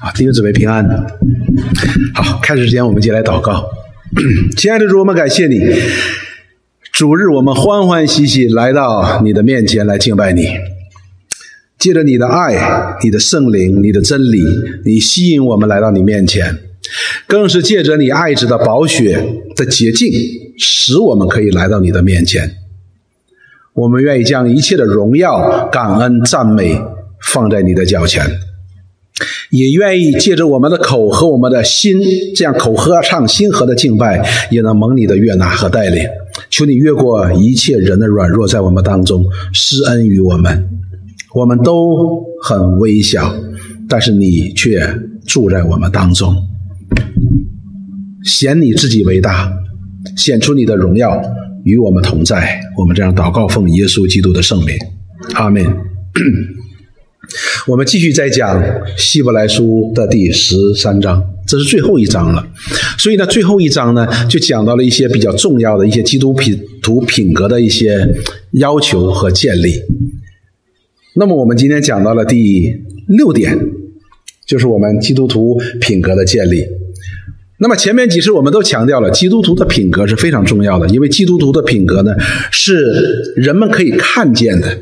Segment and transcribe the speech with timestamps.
[0.00, 0.86] 好，弟兄姊妹平安。
[2.14, 3.68] 好，开始之前我们就来祷告。
[4.56, 5.58] 亲爱的主，我们感谢你。
[6.92, 10.48] 主日，我们欢欢喜喜来到你的面前来敬拜你。
[11.78, 14.40] 借着你的爱、你的圣灵、你的真理，
[14.84, 16.58] 你吸引我们来到你面前，
[17.26, 19.20] 更是借着你爱子的宝血
[19.56, 20.12] 的洁净，
[20.58, 22.61] 使我们可以来到你的面前。
[23.74, 26.78] 我们愿意将一切的荣耀、感恩、赞美
[27.22, 28.24] 放在你的脚前。
[29.50, 32.00] 也愿意借着我们的口和我们的心，
[32.34, 36.02] 这样口合唱、心和的敬拜，也能蒙你的悦纳和带领。
[36.48, 40.68] 求你越过一切人的软弱，在我们当中施恩于我们。
[41.34, 43.34] 我们都很微小，
[43.88, 44.80] 但是你却
[45.26, 46.34] 住在我们当中，
[48.24, 49.52] 显你自己为大，
[50.16, 51.22] 显出你的荣耀
[51.64, 52.60] 与我们同在。
[52.76, 54.76] 我们这样祷告，奉耶稣基督的圣名，
[55.34, 55.64] 阿门。
[57.66, 58.62] 我们继续再讲
[58.98, 62.46] 希伯来书的第十三章，这是最后一章了。
[62.98, 67.96] 所以呢，最后一章呢，就讲到了一些比较重要的一些基督品徒品格的一些
[68.52, 69.80] 要求和建立。
[71.14, 72.74] 那么我们今天讲到了第
[73.06, 73.58] 六点，
[74.46, 76.66] 就是我们基督徒品格的建立。
[77.62, 82.12] 那么前面几次我们都强调了，基督徒的品格是非常重要的，因为基督徒的品格呢，
[82.50, 84.76] 是人们可以看见的。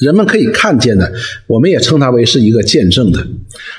[0.00, 1.12] 人们可以看见的，
[1.46, 3.24] 我们也称它为是一个见证的。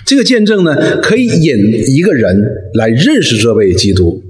[0.05, 1.57] 这个见证呢，可以引
[1.89, 2.41] 一个人
[2.73, 4.23] 来认识这位基督。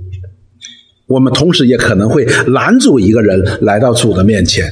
[1.05, 4.65] 我们同时也可能会拦阻一个人来到主的面前。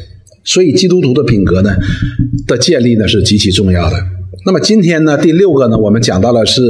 [0.43, 1.75] 所以，基督徒的品格呢
[2.47, 3.95] 的建立呢是极其重要的。
[4.47, 6.61] 那么今天呢，第六个呢，我们讲到的是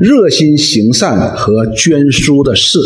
[0.00, 2.78] 热心行善和捐书的事。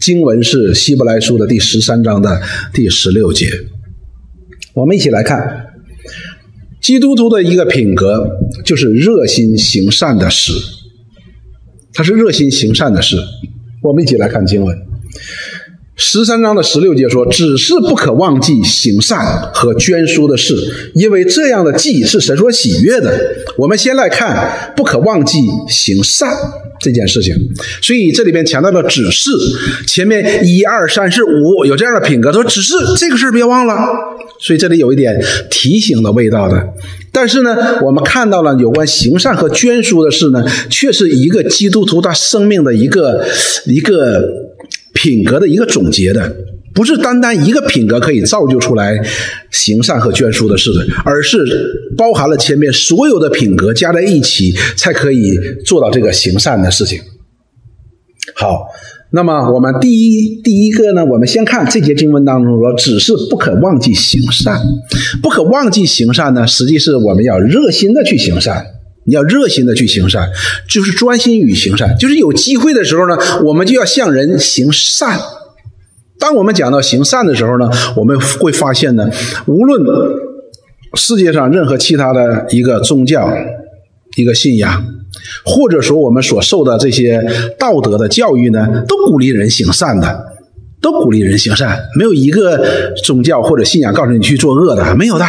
[0.00, 2.40] 经文是希伯来书的第十三章的
[2.72, 3.48] 第十六节。
[4.72, 5.66] 我们一起来看，
[6.80, 8.26] 基督徒的一个品格
[8.64, 10.52] 就是热心行善的事，
[11.92, 13.18] 他是热心行善的事。
[13.82, 14.76] 我们一起来看经文，
[15.96, 23.18] 十三章的十六节说：“只是不可忘记行善和捐书的事，因为这样的祭是神所喜悦的。”
[23.56, 25.38] 我们先来看，不可忘记
[25.68, 26.28] 行善。
[26.80, 27.34] 这件事情，
[27.80, 29.30] 所以这里边强调的只是
[29.86, 33.74] 前面一二三四五有这样的品格，说只是这个事别忘了，
[34.38, 35.18] 所以这里有一点
[35.48, 36.74] 提醒的味道的。
[37.10, 43.24] 但是呢，我们看到了有关行善和捐书的事呢，却是一个基督徒他生命的一个
[43.64, 44.43] 一个
[45.04, 46.34] 品格的一个总结的。
[46.74, 48.98] 不是单单一个品格可以造就出来
[49.52, 51.38] 行善和捐书的事的，而是
[51.96, 56.98] 包含了前面所有的品格加在一起，才可以做到这个行善的事情。
[58.34, 58.66] 好，
[59.12, 64.60] 那么我们第一第一个呢，我们先看这节经文当中说，只是不可忘记行善，
[65.22, 68.66] 不可忘记行善呢，实际是我们要热心的去行善，
[69.06, 70.28] 你要热心的去行善，
[70.68, 75.18] 就是专心于行善，就是有机会的时候呢，我们就要向人行善。
[76.18, 79.10] 当我们讲到行善的时候呢，我们会发现呢，
[79.46, 79.82] 无论
[80.94, 83.28] 世界上任何其他的一个宗教、
[84.16, 84.86] 一个信仰，
[85.44, 87.22] 或者说我们所受的这些
[87.58, 90.24] 道德的教育呢，都鼓励人行善的，
[90.80, 95.26] 都鼓励人行善，没有一个宗教或者信仰告诉你去做恶的，没有的。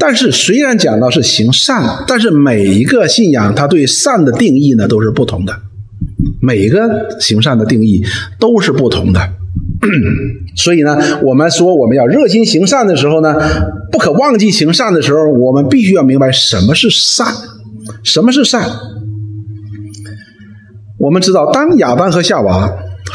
[0.00, 5.54] 但是虽然讲到是行善，但是每一个信仰它对善的定义呢都是不同的，
[6.40, 8.02] 每一个行善的定义
[8.38, 9.20] 都是不同的。
[10.56, 13.34] 所以呢，我们说我们要热心行善的时候呢，
[13.92, 17.26] 不可忘记行善的时候，我们必须要明白什么是善，
[18.02, 18.68] 什么是善。
[20.98, 22.70] 我们知道，当亚当和夏娃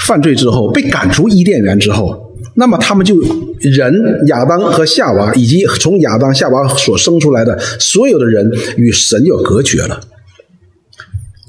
[0.08, 2.25] 犯罪之后，被赶出伊甸园之后，
[2.56, 3.16] 那么他们就
[3.60, 3.94] 人
[4.28, 10.00] 亚当和夏娃以及从亚当夏娃所生出来的所有的人与神就隔绝了。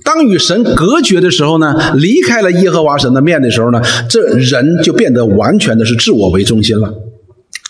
[0.04, 6.94] 当与神隔绝的时候呢，离开了耶和华神的面的时候呢，这人就变得完全的是自我为中心了，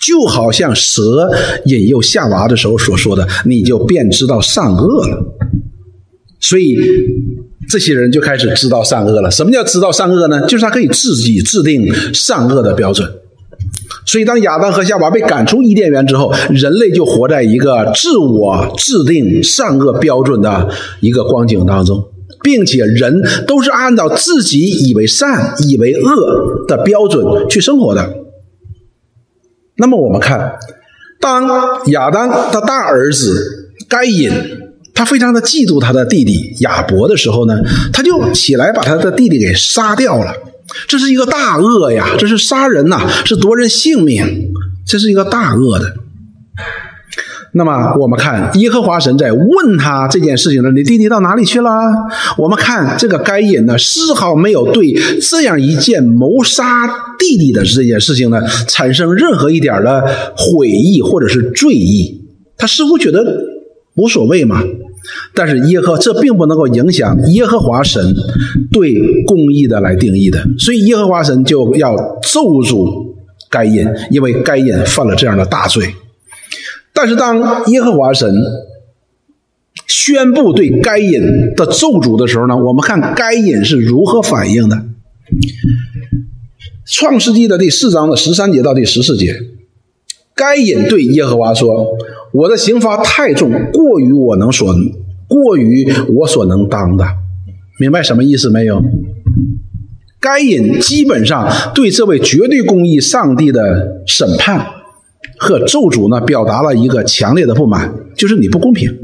[0.00, 1.30] 就好像蛇
[1.64, 5.24] 引诱夏娃的时候所说的，你就便知道善恶了。
[6.40, 6.76] 所以
[7.68, 9.30] 这些人就开始知道善恶了。
[9.30, 10.46] 什么叫知道善恶呢？
[10.46, 13.10] 就是他可以自己制定善恶的标准。
[14.06, 20.70] 所以当亚当和夏娃被赶出伊甸园之后，人类就活在一个自我制定善恶标准的
[21.00, 22.02] 一个光景当中。
[22.42, 28.14] 并且人都是按照自己以为善、以为恶的标准去生活的。
[29.76, 30.56] 那么我们看，
[31.20, 34.30] 当亚当的大儿子该隐，
[34.94, 37.60] 他非常的嫉妒他的弟弟亚伯的时候呢，
[37.92, 40.32] 他就起来把他的弟弟给杀掉了。
[40.88, 42.08] 这是一个大恶呀！
[42.18, 44.50] 这是杀人呐，是夺人性命，
[44.86, 45.94] 这是一个大恶的。
[47.52, 51.70] 那么我们看耶和华神在问他这件事情呢，你弟弟到哪里去了？
[52.36, 54.92] 我们看这个该隐呢，丝毫没有对
[55.22, 56.86] 这样一件谋杀
[57.18, 60.04] 弟弟的这件事情呢，产生任何一点的
[60.36, 62.26] 悔意或者是罪意。
[62.58, 63.24] 他似乎觉得
[63.94, 64.62] 无所谓嘛。
[65.34, 68.14] 但是耶和这并不能够影响耶和华神
[68.72, 73.14] 对公义的来定义的，所以耶和华神就要咒诅
[73.50, 75.94] 该隐，因为该隐犯了这样的大罪。
[76.92, 78.34] 但是当耶和华神
[79.86, 81.20] 宣布对该隐
[81.54, 84.82] 的咒诅的时候呢，我们看该隐是如何反应的。
[86.86, 89.34] 创世纪的第四章的十三节到第十四节，
[90.34, 91.96] 该隐对耶和华说。
[92.32, 94.74] 我的刑罚太重，过于我能所，
[95.28, 97.04] 过于我所能当的，
[97.78, 98.82] 明白什么意思没有？
[100.18, 104.66] 该隐基本上对这位绝对公义上帝的审判
[105.38, 108.98] 和咒诅呢，表达了一个强烈的不满，就是你不公平。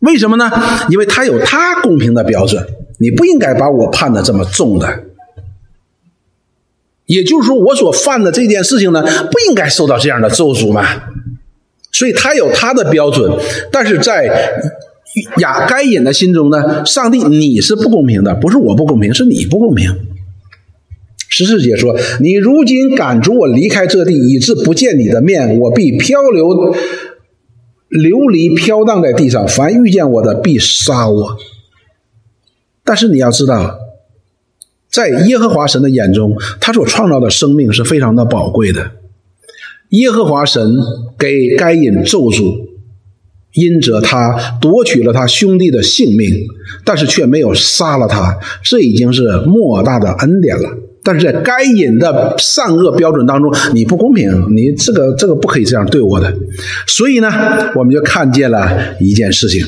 [0.00, 0.50] 为什么呢？
[0.90, 2.66] 因为他有他公平的标准，
[2.98, 5.04] 你不应该把我判的这么重的。
[7.06, 10.84] 也就是说，我所犯的这件事情呢，不应该受到这样的咒诅嘛。
[11.94, 13.32] 所以他有他的标准，
[13.70, 14.26] 但是在
[15.38, 19.88] 雅该隐的心中呢，上帝你是不公平的，不是我不公平，是你不公平。
[21.28, 26.74] 十四节说：“你如今赶逐我离开这地，以致不见你的面，我必漂流
[27.88, 31.36] 流离飘荡在地上，凡遇见我的必杀我。”
[32.84, 33.78] 但是你要知道，
[34.90, 38.90] 在耶和华神的眼中，他所创造的生命是非常的宝贵的。
[39.90, 40.76] 耶和华神
[41.18, 42.66] 给该隐咒诅，
[43.52, 46.46] 因着他夺取了他兄弟的性命，
[46.84, 50.68] 但是却没有杀了他，这已经是莫大的恩典了。
[51.06, 56.34] 但是在该隐的善恶标准当中，你不公平，你这个这个不可以这样对我的。
[56.86, 57.28] 所以呢，
[57.76, 59.62] 我们就看见了一件事情。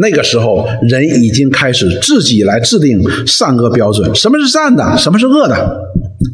[0.00, 5.88] 那个时候，人已经开始自己来制定善恶标准，什么是善的，什么是恶的。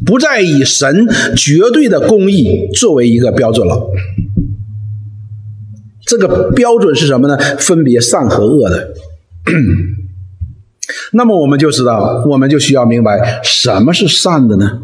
[0.05, 3.89] 不再以神绝对的公义作为一个标准了。
[6.05, 7.37] 这个标准是什么呢？
[7.57, 8.93] 分别善和恶的。
[11.13, 14.81] 那么我们就知道，我们就需要明白什么是善的呢？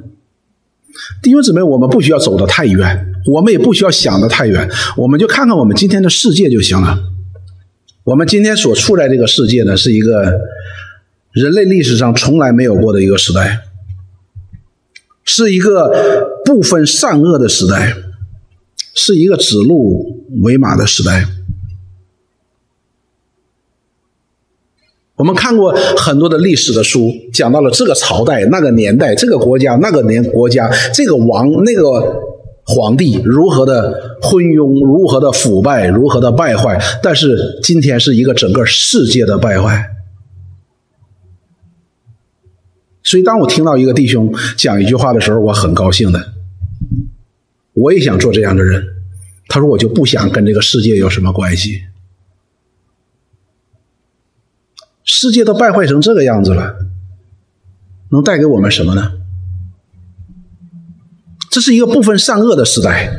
[1.22, 4.68] 弟兄姊妹，我们不需要走得太远，我们也不需要想得太远，
[4.98, 6.98] 我们就看看我们今天的世界就行了。
[8.04, 10.42] 我们今天所处在这个世界呢，是一个
[11.32, 13.62] 人类历史上从来没有过的一个时代。
[15.24, 17.96] 是一个不分善恶的时代，
[18.96, 21.26] 是一个指鹿为马的时代。
[25.16, 32.20] 我们看过很多的历史的书，讲到了这个朝代、那个年代、这个国家、那个年国家、这个王、那个
[32.72, 36.80] 皇帝如何的昏庸、如何的腐败、如何的败坏。
[37.04, 39.92] 但是今天是一个整个世界的败坏。
[43.04, 46.34] 所以，当我听到一个弟兄讲一句话的时候，我很高兴的。
[47.74, 48.84] 我也想做这样的人。
[49.48, 51.82] 他说：“我就不想跟这个世界有什么关系。
[55.04, 56.78] 世界都败坏成这个样子了，
[58.12, 59.12] 能带给我们什么呢？
[61.52, 63.14] 这是一个不分善恶的时代。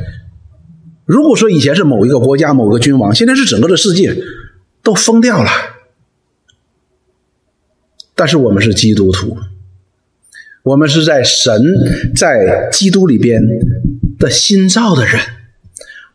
[1.05, 4.13] 如果说以前是某一个国家某个君王，现在是整个的世界
[4.83, 5.49] 都疯掉了。
[8.13, 9.37] 但是我们是基督徒。”
[10.63, 11.61] 我们是在神
[12.15, 13.43] 在基督里边
[14.17, 15.19] 的新造的人，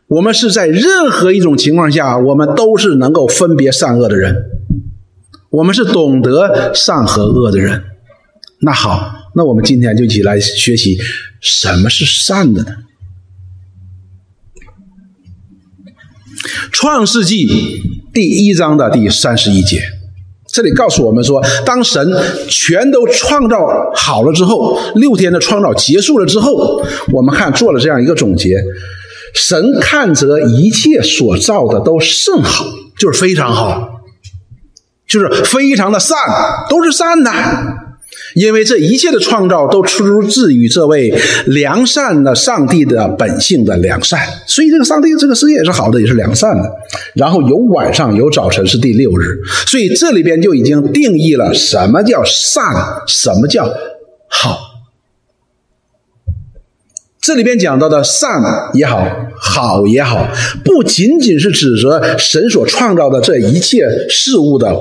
[0.07, 4.35] 我们是在任何一种情况下，我们都是能够分别善恶的人，
[5.50, 7.83] 我们是懂得善和恶的人。
[8.62, 10.99] 那好，那我们今天就一起来学习
[11.40, 12.76] 什么是善的呢？
[16.73, 17.80] 创世纪
[18.12, 19.80] 第一章的第三十一节。
[20.50, 22.11] 这里告诉我们说，当神
[22.49, 23.59] 全都创造
[23.95, 28.57] 好了之后，六天的创造结束了之后，我们看做了这样一个总结：
[29.35, 32.64] 神看着一切所造的都甚好，
[32.99, 34.00] 就是非常好，
[35.07, 36.16] 就是非常的善，
[36.71, 37.30] 都是善的。
[38.38, 41.12] 因为这一切的创造都出自于这位
[41.47, 46.71] 良善的上帝的本性的良善，所以这个上帝这个世界也是好的，也是良善的。
[47.14, 52.64] 然后有晚上有早晨是第六日，所以这里边就已经定义了什么叫善，
[53.07, 53.64] 什么叫
[54.28, 54.59] 好。
[57.21, 58.42] 这里边讲到的善
[58.73, 59.04] 也好，
[59.37, 60.28] 好也好，
[60.64, 64.75] 不仅仅是指责神所创造的这一切事物的。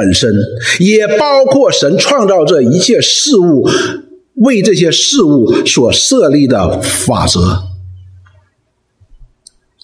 [0.00, 0.34] 本身
[0.78, 3.68] 也包括神创造这一切事物，
[4.36, 7.64] 为这些事物所设立的法则。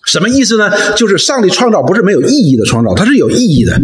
[0.07, 0.71] 什么意思呢？
[0.97, 3.79] 就是上帝创造不是没有意义的创造，它是有意义的。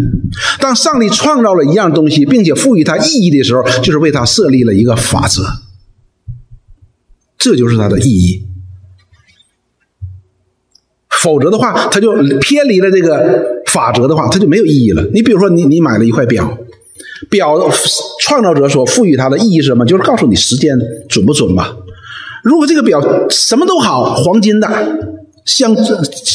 [0.58, 5.42] 当上帝创造了一样东西，并且赋予它意义的时候，就是为它设立了一个法则，
[7.36, 8.46] 这就是它的意义。
[11.22, 15.02] 否则的话，它就偏离了这个法则的话，它就没有意义了。
[15.14, 16.58] 你比如说，你你买了一块表，
[17.30, 17.58] 表
[18.20, 19.86] 创造者所赋予它的意义是什么？
[19.86, 21.74] 就是告诉你时间准不准吧。
[22.44, 23.00] 如果这个表
[23.30, 24.68] 什么都好，黄金的、
[25.46, 25.74] 镶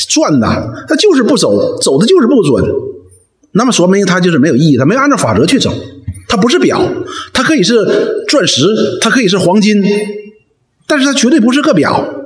[0.10, 0.48] 钻的，
[0.88, 2.66] 它就是不走，走的就是不准，
[3.52, 5.72] 那么说明它就是没有意义，它没有按照法则去走，
[6.28, 6.82] 它不是表，
[7.34, 9.84] 它可以是钻石，它可以是黄金，
[10.88, 12.17] 但是它绝对不是个表。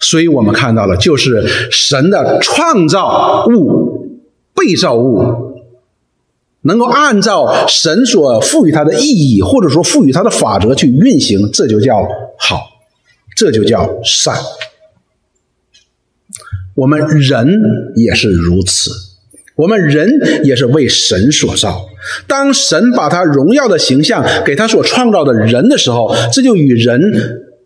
[0.00, 4.08] 所以我们看到了，就是神的创造物、
[4.54, 5.50] 被造物。
[6.62, 12.06] 能够按照神所赋予它的意义，或者说赋予它的法则去运行，这就叫
[12.38, 12.60] 好，
[13.34, 14.34] 这就叫善。
[16.74, 17.48] 我们人
[17.96, 18.90] 也是如此，
[19.56, 21.86] 我们人也是为神所造。
[22.26, 27.00] 当神把他荣耀的形象给他所创造的人的时候，这就与人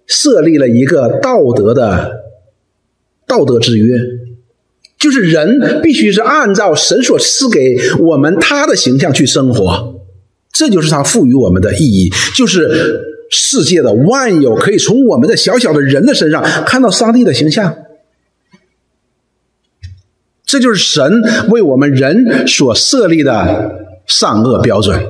[0.06, 2.23] 设立了一个道德的
[3.34, 3.98] 道德之约。
[4.96, 10.00] 就是人必须是按照神所赐给我们他的形象去生活，
[10.52, 12.10] 这就是他赋予我们的意义。
[12.34, 13.00] 就是
[13.30, 17.76] 世界的万有可以从我们的小小的人的身上看到上帝的形象，
[20.46, 25.04] 这就是神为我们人所设立的善恶标准。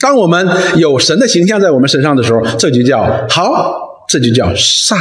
[0.00, 4.98] 当我们有神的形象在我们身上的时候，这就叫好，这就叫善。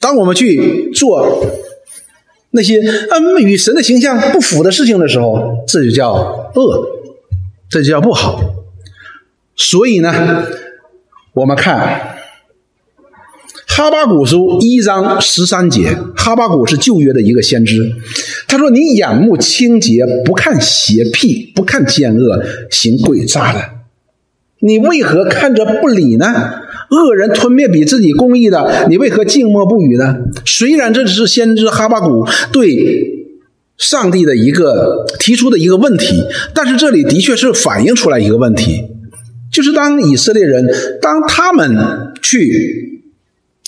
[0.00, 1.44] 当我们去做
[2.50, 6.12] 那些嗯与神的形象不符的事情的时候，这就叫
[6.54, 6.88] 恶，
[7.68, 8.42] 这就叫不好。
[9.56, 10.46] 所以呢，
[11.34, 12.16] 我们看
[13.66, 17.92] 哈巴谷书一章十三节，哈巴谷是旧约的一个先知，
[18.46, 23.77] 他说：“你眼目清洁，不看邪僻，不看奸恶，行诡诈的，
[24.60, 26.26] 你为何看着不理呢？”
[26.90, 30.16] 恶人吞灭比自己公义的，你为何静默不语呢？
[30.46, 33.28] 虽然这只是先知哈巴谷对
[33.76, 36.24] 上帝的一个提出的一个问题，
[36.54, 38.84] 但是这里的确是反映出来一个问题，
[39.52, 40.66] 就是当以色列人
[41.02, 41.76] 当他们
[42.22, 43.02] 去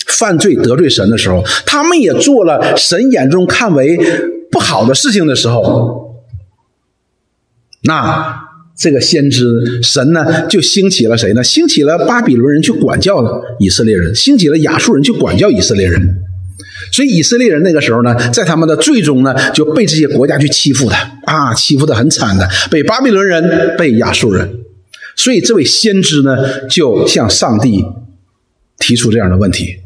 [0.07, 3.99] 犯罪得罪神的时候，他们也做了神眼中看为
[4.49, 6.15] 不好的事情的时候，
[7.83, 8.40] 那。
[8.81, 9.45] 这个先知
[9.83, 11.43] 神呢，就兴起了谁呢？
[11.43, 13.23] 兴起了巴比伦人去管教
[13.59, 16.01] 以色列人，兴起了亚述人去管教以色列人。
[16.91, 20.95] 所以以色列人那个时候呢，在他们的最终呢，就被这些国家去欺负的
[21.25, 24.49] 啊，欺负的很惨的，被巴比伦人，被亚述人。
[25.15, 27.85] 所以这位先知呢，就向上帝。
[28.81, 29.77] 提出这样的问题，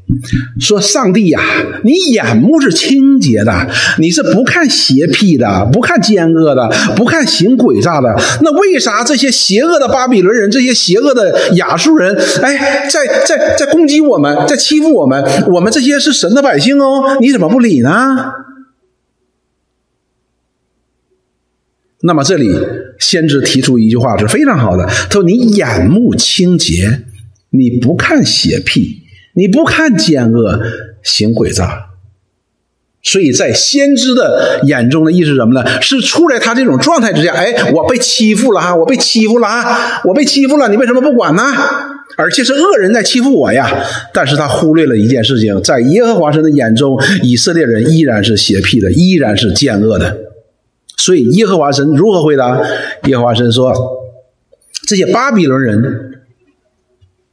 [0.60, 1.42] 说：“上帝呀，
[1.84, 8.16] 你眼目是清洁的，你是不看邪僻的，不看奸恶的，不看行诡诈的。
[8.42, 15.24] 那为啥这些邪恶的巴比伦人，这些邪恶的亚述人，哎，在在在攻击我们，在欺负我们？
[15.52, 17.92] 我们这些是神的百姓哦，你怎么不理呢？”
[22.02, 22.56] 那么这里
[23.00, 27.02] 先知提出一句话是非常好的，他说：“你眼目清洁。”
[27.58, 30.62] 你不看邪僻，你不看奸恶，
[31.02, 31.88] 行诡诈，
[33.02, 35.82] 所以在先知的眼中的意思是什么呢？
[35.82, 41.44] 是处在他这种状态之下，哎，我被欺负了哈，我被欺负了啊，我被欺负了，你为什么不管呢？
[42.18, 43.70] 而且是恶人在欺负我呀！
[44.14, 50.18] 但是他忽略了一件事情，在耶和华神的眼中，以色列人依然是邪僻的，依然是奸恶的。
[50.96, 52.58] 所以耶和华神如何回答？
[53.08, 53.74] 耶和华神说
[54.88, 56.14] ：“这些巴比伦人。”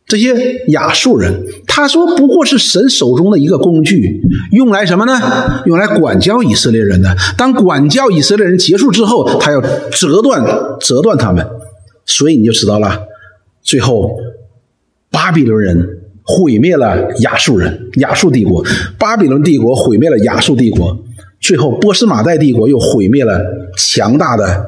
[0.07, 5.63] 这些亚述人，他说不过是神手中的一个工具，用来什么呢？
[5.65, 7.17] 用来管教以色列人的。
[7.39, 10.45] 当管教以色列人结束之后，他要折断、
[10.81, 11.47] 折断他们。
[12.05, 13.07] 所以你就知道了，
[13.63, 14.19] 最后
[15.11, 18.63] 巴比伦人毁灭了亚述人，亚述帝国；
[18.99, 20.95] 巴比伦帝国毁灭了亚述帝国；
[21.41, 23.41] 最后波斯马代帝国又毁灭了
[23.79, 24.67] 强大的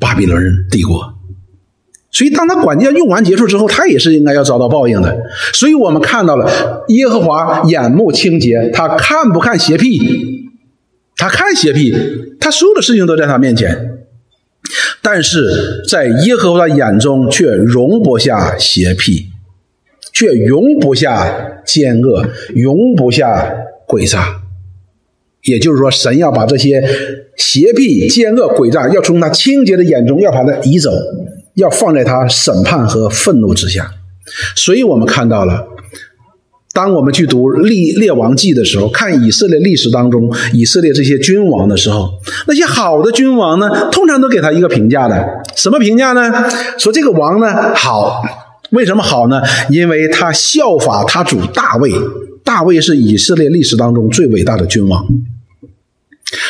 [0.00, 1.15] 巴比伦帝国。
[2.16, 5.14] 所以，当他管教用完结束之后，他也是应该要遭到报应的。
[5.52, 10.48] 所以我们看到了耶和华眼目清洁，他看不看邪僻？
[11.14, 11.94] 他看邪僻，
[12.40, 13.98] 他所有的事情都在他面前，
[15.02, 19.26] 但是在耶和华的眼中却容不下邪僻，
[20.14, 23.54] 却容不下奸恶，容不下
[23.86, 24.40] 诡诈。
[25.42, 26.82] 也就是说，神要把这些
[27.36, 30.90] 邪僻、奸恶、诡诈，要从他清洁的眼中要把它移走。
[31.56, 33.90] 要放在他审判和愤怒之下。
[34.54, 35.66] 所以我们看到了，
[36.72, 42.10] 当我们去读《列列王记》的时候，看以色列历史当中以色列这些君王的时候，
[42.46, 46.30] 那些好的君王呢，通常都给他一个评价的，什么评价呢？
[46.78, 48.22] 说这个王呢好，
[48.70, 49.40] 为什么好呢？
[49.70, 51.90] 因为他效法他主大卫，
[52.44, 55.06] 大卫是以色列历史当中最伟大的君王。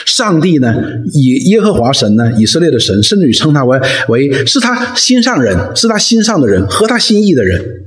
[0.07, 0.75] 上帝呢，
[1.13, 7.83] 以耶和华神呢，以色列的神，甚至于称他为为是他心上人，是他心上的人，合他心意的人。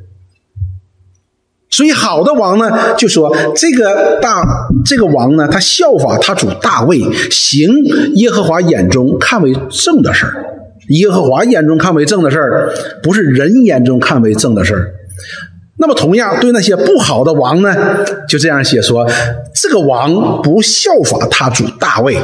[1.71, 4.43] 所以好的王呢，就说这个大
[4.83, 6.99] 这个王呢，他效法他主大卫，
[7.31, 7.69] 行
[8.15, 10.25] 耶和华眼中看为正的事。
[10.89, 12.37] 耶和华眼中看为正的事，
[13.01, 14.93] 不是人眼中看为正的事。
[15.81, 17.73] 那么，同样对那些不好的王呢，
[18.27, 19.09] 就这样写说：
[19.55, 22.17] 这个王不效法他主大卫，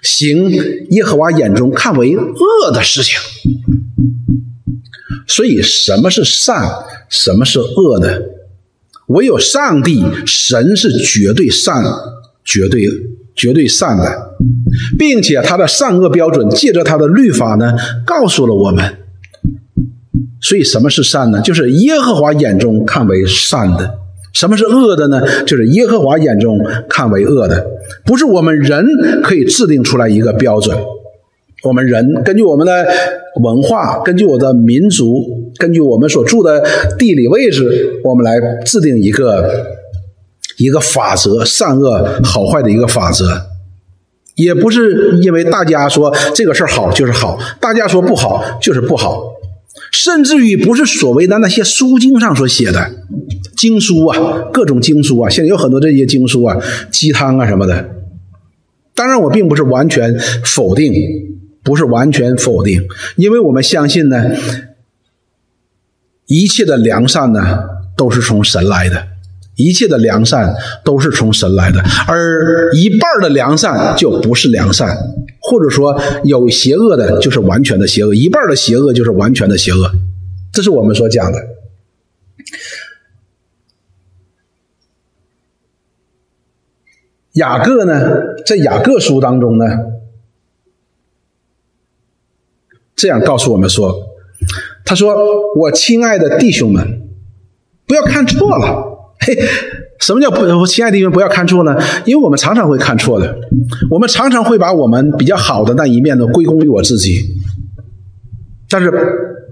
[0.00, 0.48] 行
[0.90, 3.18] 耶和华眼中看为恶的事情。
[5.26, 6.62] 所以，什么是善，
[7.08, 8.08] 什么是恶呢？
[9.08, 11.82] 唯有上帝神是绝对善、
[12.44, 12.86] 绝对
[13.34, 14.36] 绝对善的，
[14.96, 17.74] 并且他的善恶标准借着他的律法呢，
[18.06, 18.98] 告诉了我们。
[20.40, 21.40] 所以，什么是善呢？
[21.40, 23.98] 就是耶和华眼中看为善的。
[24.32, 25.20] 什么是恶的呢？
[25.44, 27.66] 就是耶和华眼中看为恶的。
[28.06, 28.86] 不是我们人
[29.22, 30.76] 可以制定出来一个标准。
[31.64, 32.86] 我们人根据我们的
[33.42, 36.62] 文化，根据我的民族，根据我们所住的
[36.98, 39.66] 地理位置，我们来制定一个
[40.56, 43.26] 一个法则，善恶好坏的一个法则。
[44.36, 49.29] 也不是因为大家说这个事儿好就是好，大家说不好就是不好。
[49.90, 52.90] 甚至于不是所谓的那些书经上所写的
[53.56, 54.18] 经书啊，
[54.52, 56.56] 各种经书啊，现在有很多这些经书啊，
[56.90, 57.90] 鸡汤啊什么的。
[58.94, 60.92] 当然，我并不是完全否定，
[61.62, 64.30] 不是完全否定，因为我们相信呢，
[66.26, 67.60] 一切的良善呢
[67.96, 69.08] 都是从神来的，
[69.60, 74.96] 一切的良善都是从神来的，而一半的良善就不是良善。
[75.42, 79.90] 或者说有邪恶的，就是完全的邪恶；一半的邪恶就是完全的邪恶，
[80.52, 81.38] 这是我们所讲的。
[87.32, 89.64] 雅各呢，在雅各书当中呢，
[92.94, 94.08] 这样告诉我们说
[94.84, 95.16] ：“他说，
[95.56, 97.08] 我亲爱的弟兄们，
[97.86, 98.88] 不要看错了。”
[99.26, 99.38] 嘿。
[100.00, 100.66] 什么叫不？
[100.66, 103.36] 亲爱的弟兄，不要看错呢，因为我们常常会看错的。
[103.90, 107.20] 我们常常会把我们比较好的那一面呢归功于我自己。
[108.70, 108.90] 但是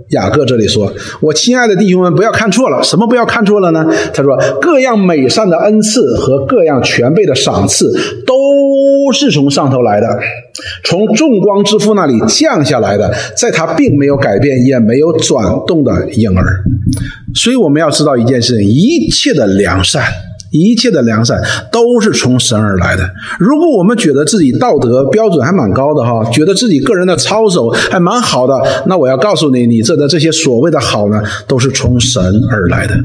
[0.09, 2.83] 雅各这里说：“我亲爱的弟兄们，不要看错了。
[2.83, 7.93] 什么不要看错了呢？”他说：“各样美善的恩赐和各样全备的赏赐，
[8.27, 10.07] 都是从上头来的，
[10.83, 16.65] 从众光之父那里降下来的，在他并没有改变，也没有转动的婴儿。
[17.35, 20.03] 所以我们要知道一件事情：一切的良善。”
[20.51, 21.39] 一切的良善
[21.71, 23.07] 都是从神而来的。
[23.39, 28.55] 如果我们觉得自己道德标准还蛮高的哈，觉得自己个人的操守还蛮好的，
[28.87, 32.97] 那我要告诉你，你这的这些所谓的好呢，都是从神而来的。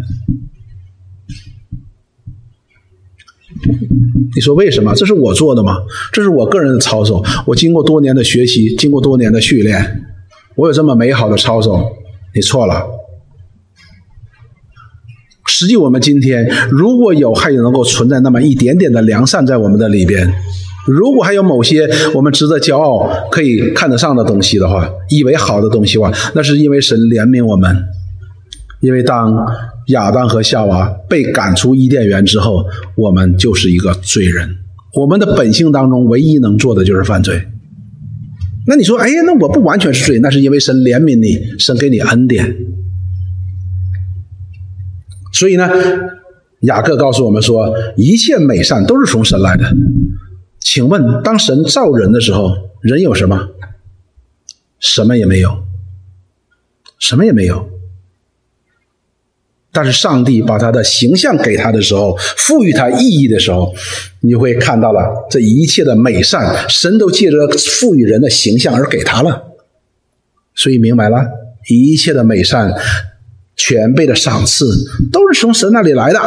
[4.33, 4.95] 你说为什么？
[4.95, 5.79] 这是我做的吗？
[6.13, 7.21] 这是我个人的操守。
[7.45, 10.05] 我经过多年的学习，经过多年的训练，
[10.55, 11.91] 我有这么美好的操守。
[12.33, 13.02] 你错了。
[15.55, 20.27] 实际我们今天如果有还有能够存在那么一点点的良善在我们的里边，
[20.87, 27.77] 如果还有某些我们值得骄傲、可以看得上的东西的话，以为好的东西的话，那是因为神怜悯我们。
[28.81, 29.31] 因为当
[29.89, 32.65] 亚当和夏娃被赶出伊甸园之后，
[32.97, 34.49] 我们就是一个罪人。
[34.95, 37.39] 我们的本性当中唯一能做的就是犯罪。
[38.65, 42.55] 那你说，哎呀，那我不完全是罪，那是因为神怜悯你，神给你恩典。
[45.33, 45.69] 所以呢，
[46.61, 49.65] 雅各告诉我们说，一切美善都是从神来的。
[50.59, 53.49] 请问，当神造人的时候，人有什么？
[54.79, 55.63] 什么也没有，
[56.99, 57.67] 什么也没有。
[59.71, 63.73] 但是上帝把他的形象给他的时候，赋予他意义的时候，
[64.21, 67.47] 你会看到了这一切的美善，神都借着
[67.79, 69.47] 赋予人的形象而给他了。
[70.53, 71.25] 所以明白了，
[71.69, 72.71] 一切的美善。
[73.65, 74.65] 全备的赏赐
[75.09, 76.19] 都是从神那里来的，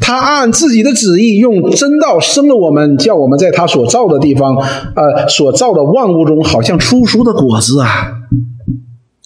[0.00, 8.12] 他按自己的旨意用真道生了我们，叫我们在他所造的地方，呃，所造的万物中，好像出熟的果子啊，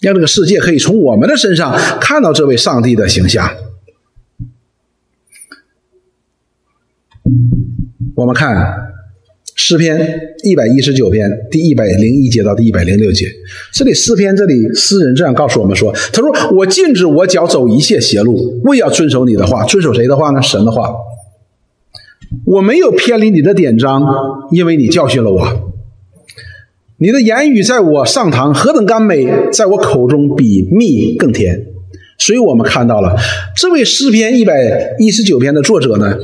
[0.01, 3.47] 让这个世界可以从我们的身上看到这位上帝的形象。
[8.15, 8.84] 我们看
[9.55, 13.25] 诗篇一百一十九篇第一百零一节到第一百零六节，
[13.73, 19.63] 这里诗篇这里诗人这样告诉我们说：“他说我禁止我脚走一切邪路，为要遵守你的话。
[19.63, 20.41] 遵守谁的话呢？
[20.41, 20.93] 神的话。
[22.45, 24.03] 我没有偏离你的典章，
[24.51, 25.71] 因为你教训了我。
[26.97, 31.65] 你的言语在我上堂何等甘美，在我口中比蜜更甜。
[32.17, 33.15] 所以我们看到了
[33.55, 36.17] 这位诗篇一百一十九篇的作者呢。”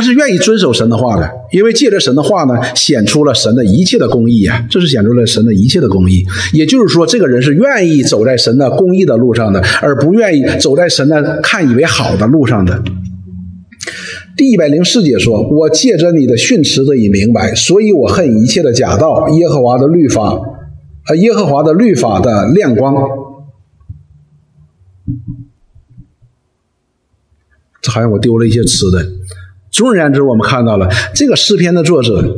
[0.00, 6.24] 他是愿意遵守神的话的，因为借着神的话呢，显出了神的一切的公义啊，这是显出了神的一切的公义。
[6.54, 12.82] 也就是说，这个人是愿意走在神的公义的路上的，而不愿意走在神的看以为好的路上的。
[14.38, 19.28] 第一百零四节说：“我借着你的训词得以明白，所以我恨一切的假道。
[19.28, 20.40] 耶和华的律法，
[21.08, 22.94] 呃，耶和华的律法的亮光。”
[27.82, 29.06] 这好像我丢了一些词的。
[29.80, 32.36] 总而言之，我们看到了这个诗篇的作者，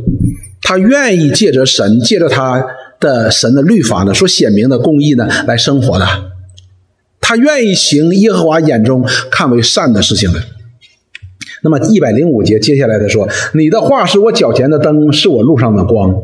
[0.62, 2.64] 他愿意借着神，借着他
[3.00, 6.06] 的神的律法呢，所显明的公义呢，来生活的。
[7.20, 10.40] 他愿意行耶和华眼中看为善的事情的。
[11.64, 16.14] 那么一百零五节接下来他说：“你的话是我脚前的灯，是我路上的光。”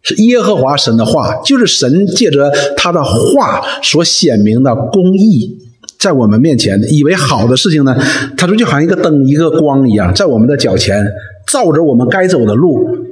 [0.00, 5.67] 是耶和华神的话，就是神借着他的话所显明的公义。
[5.98, 7.96] 在我们面前，以为好的事情呢，
[8.36, 11.04] 他说就好像一个灯、一个光一样，在我们的脚前
[11.46, 13.06] 照着我们该走的路。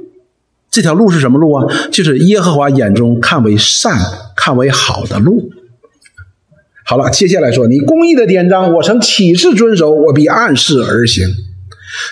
[0.69, 1.65] 这条路是什么路啊？
[1.91, 3.97] 就是耶和华眼中看为善、
[4.35, 5.49] 看为好的路。
[6.85, 11.25] 好了，接下来说，你公义的典章，我曾起誓遵守，我必按事而行。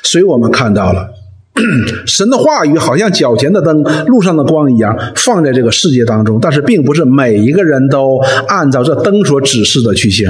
[0.03, 1.11] 所以我们看到了
[2.05, 10.29] 神的话语，好像脚前的灯、路上的光一样，放在这个世界当中，但是并不是每一个人都按照这灯所指示的去行。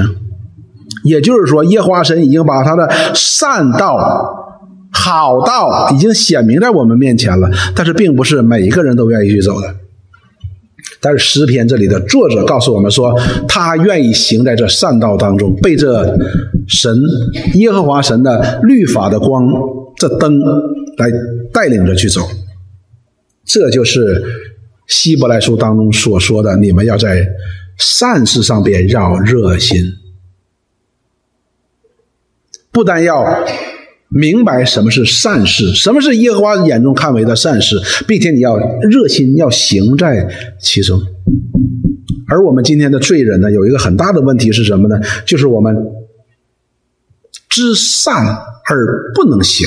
[1.04, 3.98] 也就是说，耶和华神已经把他的善道、
[4.90, 9.74] 好道已经显明在我们面前了，但是并不是每一个人都愿意去走的。
[11.00, 13.14] 但是诗篇这里的作者告诉我们说，
[13.46, 16.16] 他愿意行在这善道当中，被这
[16.66, 16.96] 神
[17.54, 19.46] 耶和华神的律法的光
[19.96, 20.38] 这灯
[20.96, 21.10] 来
[21.52, 22.22] 带领着去走。
[23.44, 24.22] 这就是
[24.88, 27.26] 希伯来书当中所说的：你们要在
[27.78, 29.84] 善事上边要热心。
[32.76, 33.24] 不但要
[34.10, 40.28] 明白什么是善事，什么是耶和华眼中看为的善事，并且你要热心，要行在
[40.60, 41.00] 其中。
[42.28, 45.00] 而我们今天的罪人呢，有一个很大的问题是什么呢？
[45.24, 45.74] 就是我们
[47.48, 48.14] 知善
[48.68, 49.66] 而不能行，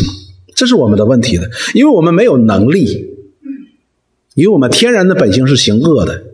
[0.54, 3.08] 这是我们的问题的，因为我们没有能力，
[4.36, 6.26] 因为我们天然的本性是行恶的。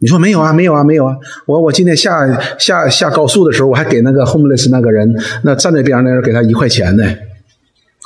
[0.00, 1.16] 你说没有啊，没有啊，没有啊！
[1.44, 2.26] 我我今天下
[2.58, 7.04] 下下高速的时候，我还给那个 homeless 那个人，那站在边上那人给他一块钱呢，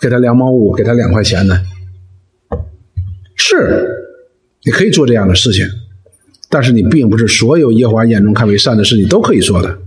[0.00, 1.60] 给他两毛五，给他两块钱呢。
[3.36, 3.86] 是，
[4.64, 5.66] 你可以做这样的事情，
[6.48, 9.78] 但是你并不是所有耶和华眼中看为善的事情都可以做的。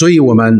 [0.00, 0.58] 所以我们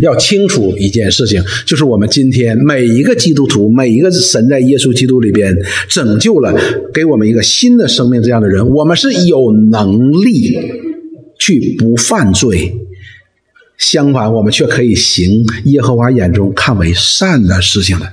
[0.00, 5.52] 要清楚一件事情，就是我们今天每一个基督徒，每一个神在耶稣基督里边
[5.88, 6.54] 拯救了，
[6.94, 10.56] 给我们一个新的生命这样的人，我们是有能力
[11.36, 12.72] 去不犯罪，
[13.76, 18.06] 相反，我们却可以行耶和华眼中看为善的事情的。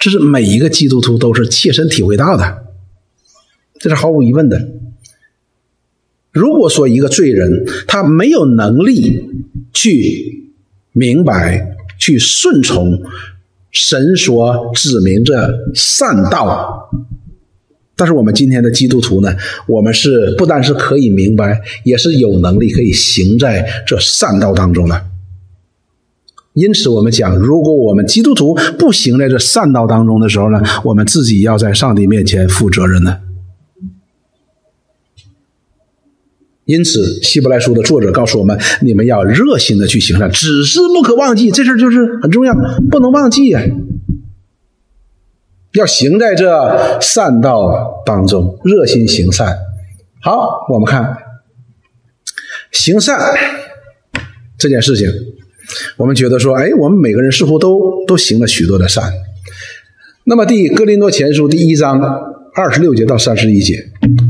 [0.00, 2.64] 这是每一个基督徒都是切身体会到的，
[3.78, 4.72] 这是毫无疑问的。
[6.32, 9.22] 如果说一个罪人他没有能力
[9.72, 10.52] 去
[10.92, 13.00] 明白、去顺从
[13.70, 15.34] 神所指明这
[15.74, 16.90] 善道，
[17.96, 19.34] 但是我们今天的基督徒呢，
[19.66, 25.06] 我们是不但是可以明白，也是有能力可以行在这善道当中的。
[26.54, 33.20] 因此，我们讲，如果我们基督徒不行在这善道当中的时候呢，我们自己要在上帝面前负责任的。
[36.64, 42.54] 因此，《希伯来书》的作者告诉我们：你们要热心的去行善，只是不可忘记这事就是很重要，
[42.90, 43.60] 不能忘记呀。
[45.72, 49.56] 要行在这善道当中，热心行善。
[50.20, 51.16] 好，我们看
[52.70, 53.18] 行善
[54.56, 55.08] 这件事情，
[55.96, 59.12] 我们觉得说，哎，我们每个人似乎都都行了许多的善。
[60.24, 62.00] 那么，《第哥林多前书》第一章
[62.54, 63.76] 二十六节到三十一节。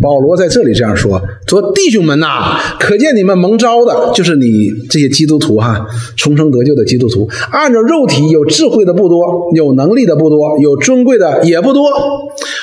[0.01, 7.29] 保罗在这里这样说：“说弟兄们呐，可见你们蒙招的，就是你这些基督徒哈，重生得救的基督徒。
[7.51, 11.89] 按照肉体有智慧的不多，有能力的不多，有尊贵的也不多。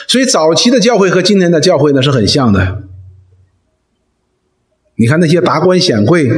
[0.08, 2.84] 所以早期的教会和今天的教会呢是很像的。
[4.96, 6.30] 你看那些达官显贵，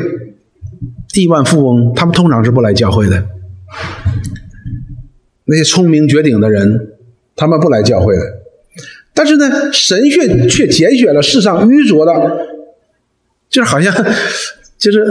[1.15, 3.23] 亿万富翁，他们通常是不来教会的。
[5.45, 6.93] 那些聪明绝顶的人，
[7.35, 8.40] 他们不来教会的。
[9.13, 12.11] 但是呢，神却却拣选了世上愚拙的，
[13.49, 13.93] 就是好像，
[14.77, 15.05] 就是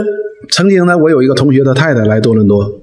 [0.49, 2.81] 曾经呢，我有一个同学的太太来多伦多，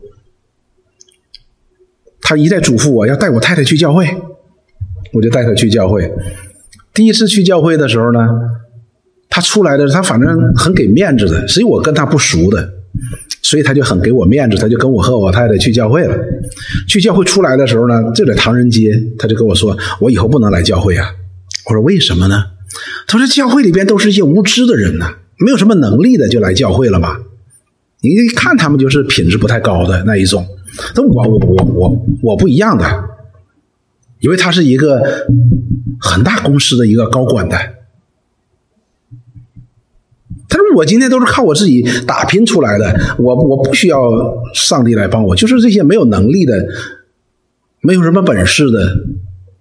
[2.20, 4.06] 他一再嘱咐我要带我太太去教会，
[5.12, 6.12] 我就带她去教会。
[6.94, 8.28] 第一次去教会的时候呢，
[9.28, 12.74] 他出来的时候他反正很给面子的，所以我跟他不熟的。
[13.48, 16.14] 所以他就很给我面子，他就跟我和我太太去教会了。
[16.86, 21.10] 去教会出来的时候呢，就在唐人街，他就跟我说：“我以后不能来教会啊。”
[21.64, 22.44] 我说：“为什么呢？”
[23.08, 27.18] 他说：“教会里边都是一些无知的人呐，没有什么能力的就来教会了吧？
[28.02, 30.46] 你一看他们就是品质不太高的那一种。”
[30.94, 32.84] 那我我我我我不一样的，
[34.20, 35.00] 因为他是一个
[35.98, 37.56] 很大公司的一个高管的。
[40.48, 44.10] 他说：“我今天都是靠我自己打拼出来的，我我不需要
[44.54, 46.66] 上帝来帮我，就是这些没有能力的、
[47.82, 48.96] 没有什么本事的、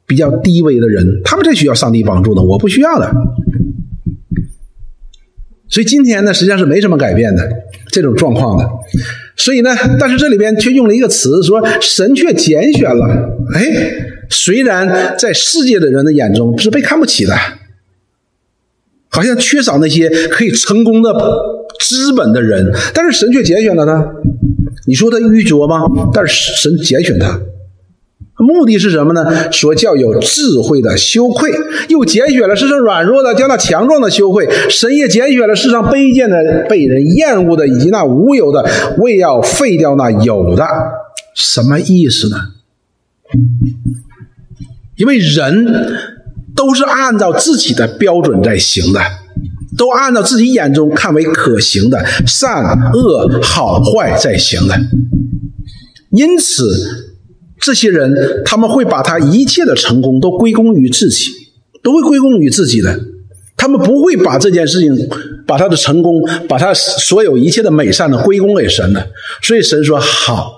[0.06, 3.12] 比较低微的人，他们才需要上帝帮助呢，我不需要的。
[5.67, 7.50] 所以今天呢，实际上是没什么改变的
[7.91, 8.65] 这种状况的。
[9.36, 13.38] 所以呢，但是这里边却用了一个词，说神却拣选了。
[13.54, 13.91] 哎，
[14.30, 17.36] 虽然在世界的人的眼中是被看不起的。”
[19.10, 21.13] 好像缺少那些可以成功的
[21.80, 24.13] 资本的人，但是神却拣选了他。
[24.86, 25.86] 你说他愚拙吗？
[26.13, 27.41] 但是神拣选他，
[28.38, 29.52] 目的是什么呢？
[29.52, 31.52] 说叫有智慧的羞愧，
[31.89, 34.48] 又拣选了世上软弱的，叫那强壮的羞愧。
[34.70, 38.65] 神也拣选了世上卑贱的、被人厌恶的，以及那无有的，
[39.00, 40.65] 为要废掉那有的。
[41.34, 42.38] 什么意思呢？
[44.96, 46.17] 因为人。
[46.58, 49.00] 都是按照自己的标准在行的，
[49.78, 54.76] 都按照自己眼中看为可行的善恶好坏在行的。
[56.10, 57.15] 因此，
[57.60, 61.30] 这些人他们会把他一切的成功都归功于自己，
[61.84, 63.00] 都会归功于自己的。
[63.56, 64.96] 他们不会把这件事情、
[65.46, 69.08] 把他的成功、把他所有一切的美善的归功给神的。
[69.43, 70.57] 所以神说好。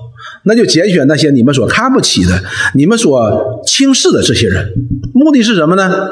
[0.50, 4.74] 那就拣选那些你们所看不起的、你们所轻视的这些人，
[5.14, 6.10] 目的是什么呢？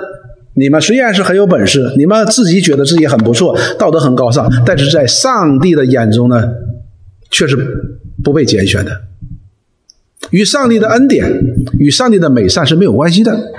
[0.53, 6.43] 你们虽然是很有本事，你们自己觉得自己很不错，道德很高尚，但是在上帝的眼中呢，
[7.31, 7.57] 却是
[8.23, 9.01] 不被拣选的，
[10.29, 11.31] 与上帝的恩典、
[11.79, 13.51] 与上帝的美善是没有关系的。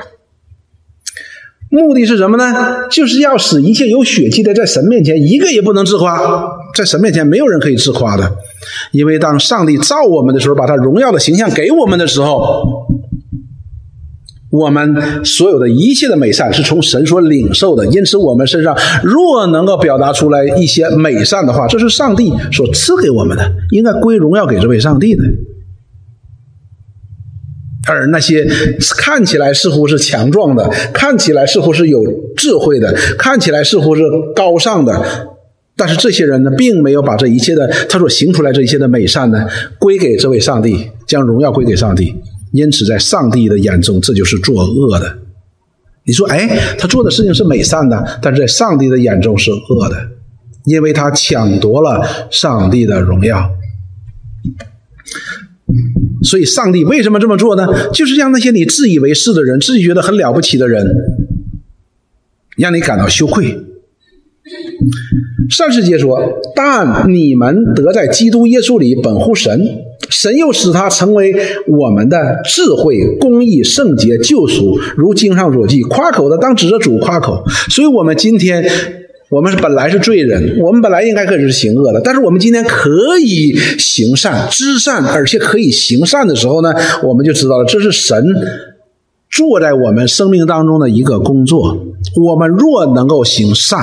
[1.70, 2.88] 目的是什么呢？
[2.88, 8.36] 就是要使一切有血气的在神面前一个也不能自夸，在神面前没有人可以自夸的，
[8.92, 12.86] 因为当上帝造我们的时候，把他荣耀的形象给我们的时候，
[14.50, 25.22] 我们所有的一切的美善是从神所领受的，因此我们身上若能够表达出来一些美善的话，这是上帝所赐给我们的，应该归荣耀给这位上帝的。
[27.90, 28.46] 而那些
[28.98, 32.04] 看起来似乎是强壮的，看起来似乎是有
[32.36, 34.02] 智慧的，看起来似乎是
[34.36, 35.28] 高尚的，
[35.78, 39.46] 但是这些人呢，并没有把这一切的他所行出来这一切的美善呢，
[39.78, 42.16] 归给这位上帝，将荣耀归给上帝。
[42.52, 45.18] 因此，在上帝的眼中，这就是作恶的。
[46.04, 50.08] 你说，哎，他做的事情是美善的，但是在上帝的眼中是恶的，
[50.64, 53.50] 因为他抢夺了上帝的荣耀。
[56.22, 57.66] 所以，上帝为什么这么做呢？
[57.92, 60.84] 就是让那些你自以为是的人，自己觉得很了不起的人，
[62.56, 63.60] 让你感到羞愧。
[65.50, 66.18] 上世节说
[66.54, 69.60] ：“但你们得在基督耶稣里本乎神，
[70.08, 71.34] 神又使他成为
[71.66, 78.64] 我们的智慧、公义、圣洁、救赎，如经上所记：夸口的当指着主夸口。”所以，我们今天。
[79.30, 88.24] 我们是本来是罪人，我们本来应该可以是行恶的，但是我们今天可以行善、知善，而且可以行善的时候呢，我们就知道了，这是神
[89.30, 91.76] 做在我们生命当中的一个工作。
[92.24, 93.78] 我们若能够行善，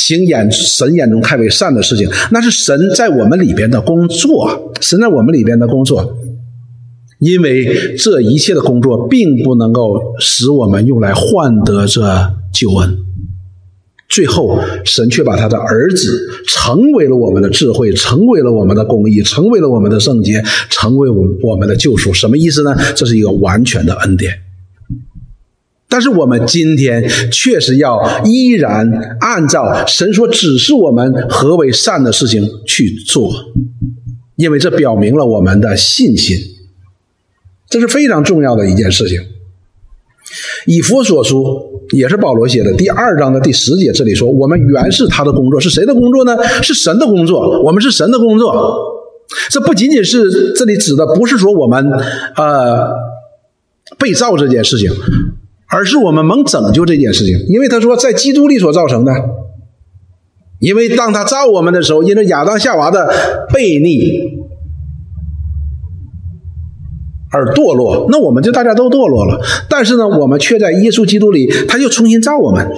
[0.00, 6.16] 行眼神眼中看为善的事情，那是神在我们里边的工作，神在我们里边的工作。
[7.18, 12.00] 因为这一切的工作，并不能够使我们用来换得这
[12.50, 12.96] 救恩。
[14.08, 22.12] 最后，神却把他的儿子成为了我们的智慧，成为了我们的公义，成为了我们的圣洁，成为我我们的救赎。
[22.12, 22.74] 什么意思呢？
[22.96, 24.32] 这是一个完全的恩典。
[25.90, 33.30] 但是我们今天确实要依然按照神所指示我们何为善的事情去做，
[34.36, 36.38] 因为这表明了我们的信心，
[37.68, 39.18] 这是非常重要的一件事情。
[40.66, 46.36] 以佛所书也是保罗写的，第二章的第十节，这里说：“我们原是他的工作，是谁的工作呢？
[46.62, 47.60] 是神的工作。
[47.62, 48.78] 我们是神的工作。
[49.48, 51.84] 这不仅仅是这里指的，不是说我们
[52.36, 52.90] 呃
[53.98, 54.88] 被造这件事情，
[55.70, 57.38] 而是我们蒙拯救这件事情。
[57.48, 59.12] 因为他说，在基督里所造成的。
[60.58, 64.40] 因为当他造我们的时候，因着亚当夏娃的悖逆。”
[67.32, 69.40] 而堕落，那我们就大家都堕落了。
[69.68, 72.68] 但是呢，我们却在耶稣基督里，他又重新造我们，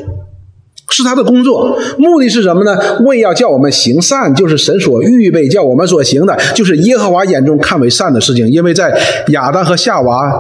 [0.91, 1.81] 是他的工作。
[1.97, 2.77] 目的是什么呢？
[3.01, 8.47] 为要叫我们行善，就是神所预备叫我们所行的，就是耶和华眼中看为善的事情。
[8.47, 8.95] 因为在
[9.29, 10.31] 亚当和夏娃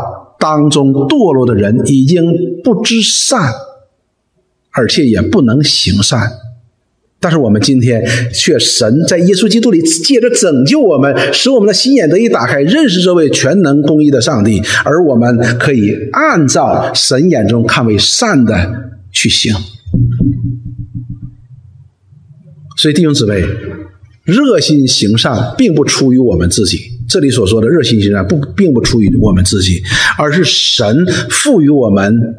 [0.43, 2.25] 当中堕落的人，已经
[2.65, 3.53] 不知善，
[4.73, 6.33] 而且也不能行善。
[7.21, 8.03] 但是我们今天
[8.35, 19.55] 却神在耶稣基督里借着拯救我们，使我们的心眼得以打开，认识这位全能公义的上帝，而我们可以按照神眼中看为善的去行。
[22.77, 23.45] 所以弟兄姊妹，
[24.25, 26.79] 热心行善并不出于我们自己，
[27.13, 29.83] 这里所说的热心行善不并不出于我们自己，
[30.17, 32.35] 而是神赋予我们。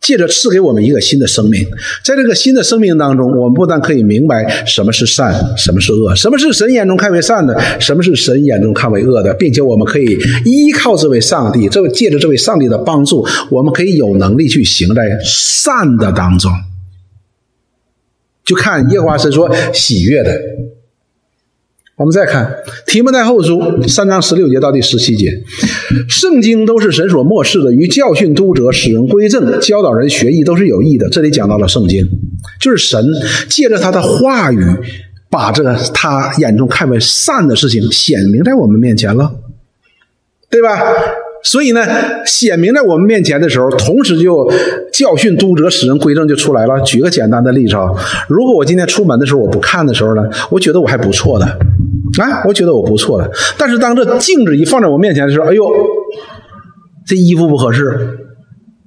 [0.00, 1.66] 借着赐给我们一个新的生命，
[2.02, 16.50] 在这个新的生命当中，我们不但可以明白什么是善，什么是恶，什么是神眼中看为善的，什么是神眼中看为恶的，并且我们可以依靠这位上帝，这位借着这位上帝的帮助，我们可以有能力去行在善的当中。
[18.46, 20.40] 就看耶和华神说喜悦的。
[21.98, 22.48] 我们再看
[22.86, 25.32] 提摩太后书三章十六节到第十七节，
[26.08, 31.08] 圣经都是神所漠视的，与教训、督责、使人归正、教导人学艺，都是有益的。
[31.08, 32.08] 这里讲到了圣经，
[32.60, 33.04] 就是神
[33.48, 34.64] 借着他的话语，
[35.28, 39.34] 把这个他眼中看为善的事情显明在我们面前了，
[40.48, 40.80] 对吧？
[41.42, 41.84] 所以呢，
[42.24, 44.48] 显明在我们面前的时候，同时就
[44.92, 46.80] 教训、督责、使人归正就出来了。
[46.82, 47.88] 举个简单的例子啊，
[48.28, 51.58] 如果我今天出门的时候我不看的时候呢，我觉得我还不错的。
[52.20, 55.70] 啊，我觉得我不错的，但是当这镜子一放在我面前的时候，哎呦，
[57.06, 58.18] 这衣服不合适，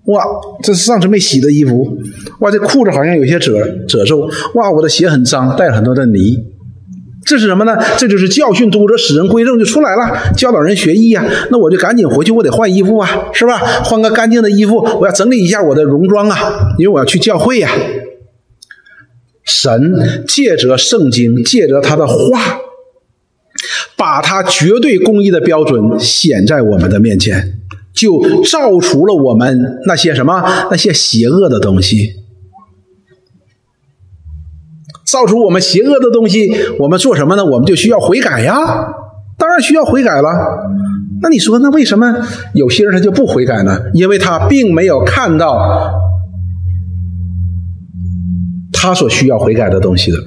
[0.06, 0.24] 哇，
[0.64, 1.98] 这是上次没洗的衣服，
[2.40, 6.38] 哇，这裤子好像有些褶褶皱，哇，我的鞋很脏，带了很多的泥，
[7.26, 7.78] 这是什么呢？
[7.98, 13.58] 这就是教训督责使人归正就出来了，教导人学艺啊，那我就赶紧回去，我得换衣服啊，是吧？
[13.84, 16.38] 换个干净的衣服，我要整理一下我的戎装啊，
[16.78, 17.70] 因为我要去教会呀。
[19.44, 22.60] 神借着圣经，借着他的话。
[24.02, 27.60] 把他绝对公义的标准显在我们的面前，
[27.94, 32.14] 就照除了我们那些什么那些邪恶的东西，
[35.06, 37.46] 造出我们邪恶的东西，我们做什么呢？
[37.46, 38.56] 我们就需要悔改呀，
[39.38, 40.30] 当然需要悔改了。
[41.22, 42.12] 那你说，那为什么
[42.56, 43.80] 有些人他就不悔改呢？
[43.94, 45.94] 因为他并没有看到
[48.74, 50.18] 他所需要悔改的东西的。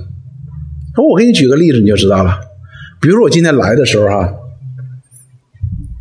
[1.11, 2.54] 我给你举个例子，你就知道了。
[3.05, 4.33] 比如说我今天来的时候哈，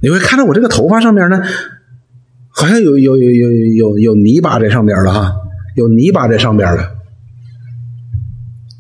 [0.02, 1.42] 你会看到我这个头发上面呢，
[2.50, 5.34] 好像有有有有有有泥巴在上边了哈，
[5.76, 6.92] 有泥巴在上边了。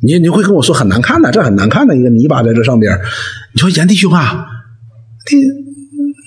[0.01, 2.97] 你你会跟我说很难看的，这很难看的一个泥巴在这上边。
[3.53, 4.45] 你说严弟兄啊，
[5.29, 5.37] 你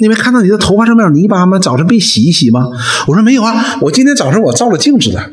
[0.02, 1.58] 你没看到你的头发上面有泥巴吗？
[1.58, 2.66] 早晨没洗一洗吗？
[3.06, 5.30] 我说没有啊，我今天早上我照了镜子的，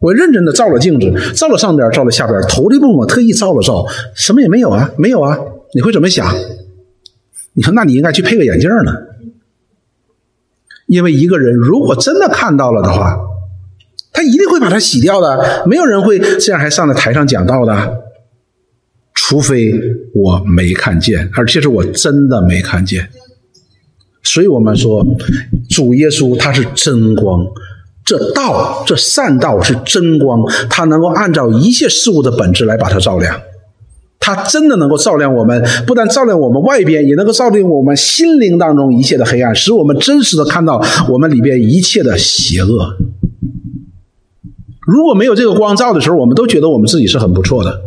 [0.00, 5.38] 我认真的照了镜子，照了上边，照了下边，头这部分我特意照了照，什么也没有啊，没有啊。
[5.76, 6.34] 你会怎么想？
[7.52, 8.92] 你说，那你应该去配个眼镜呢，
[10.86, 13.18] 因为一个人如果真的看到了的话，
[14.10, 15.66] 他一定会把它洗掉的。
[15.66, 18.04] 没有人会这样还上在台上讲道的，
[19.12, 19.70] 除非
[20.14, 23.10] 我没看见，而且是我真的没看见。
[24.22, 25.04] 所以我们说，
[25.68, 27.46] 主耶稣他是真光，
[28.02, 33.38] 这道这善道是真光，他能够按照一切事物的本质来把它照亮。
[34.26, 42.96] 它真的能够照亮我们，不但照亮我们外边，也能够照亮我们心灵当中一切的黑暗，使我们真实的看到我们里边一切的邪恶。
[44.84, 47.82] 如果没有这个光照的时候，我们都觉得我们自己是很不错的，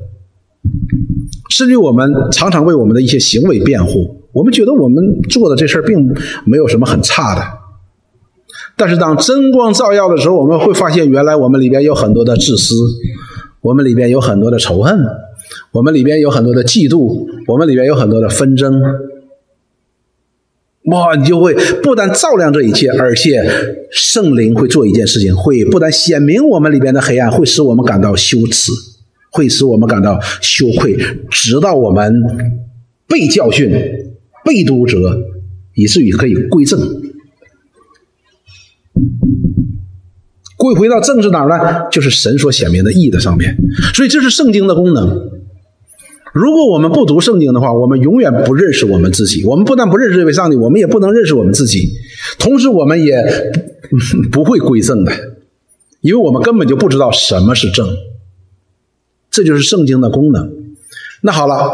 [1.50, 7.44] 甚至我们常常为我们的一些行为辩护，我们觉得我们做的这事儿并没有什么很差的。
[8.78, 12.76] 但是当真光照耀的时候，我们会发现，原来我们里边有很多的自私，
[13.60, 14.98] 我们里边有很多的仇恨。
[15.72, 18.82] 我们里边有很多的嫉妒，我们里边有很多的纷争，
[20.86, 21.16] 哇！
[21.16, 21.54] 你就会
[21.84, 23.44] 不但照亮这一切，而且
[23.92, 28.72] 圣灵会做一件事情，会不但显明我们里边的黑暗，会使我们感到羞耻，
[29.30, 30.98] 会使我们感到羞愧，
[31.30, 32.14] 直到我们
[33.08, 33.72] 被教训、
[34.44, 35.22] 被督责，
[35.76, 36.80] 以至于可以归正。
[40.58, 41.88] 归回到正是哪儿呢？
[41.92, 43.56] 就是神所显明的义的上面。
[43.94, 45.39] 所以这是圣经的功能。
[46.34, 49.44] 如果我们不读圣经的话，我们永远不认识我们自己。
[49.46, 51.90] 我们不但不认识这位上帝，我们也不能认识我们自己。
[52.38, 53.16] 同时，我们也
[54.32, 55.12] 不会归正的，
[56.02, 57.88] 因为我们根本就不知道什么是正。
[59.32, 60.52] 这就是圣经的功能。
[61.22, 61.72] 那好了，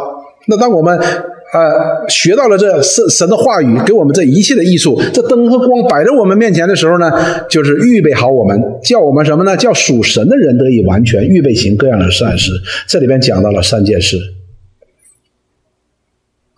[0.47, 7.11] 那当我们呃学到了这神神的话语，给我们这一切的艺术，这灯和光摆在我们面前的时候呢，
[7.49, 9.57] 就是预备好我们，叫我们什么呢？
[9.57, 12.51] 叫属神的人得以完全，预备行各样的善事。
[12.87, 14.17] 这里边讲到了三件事。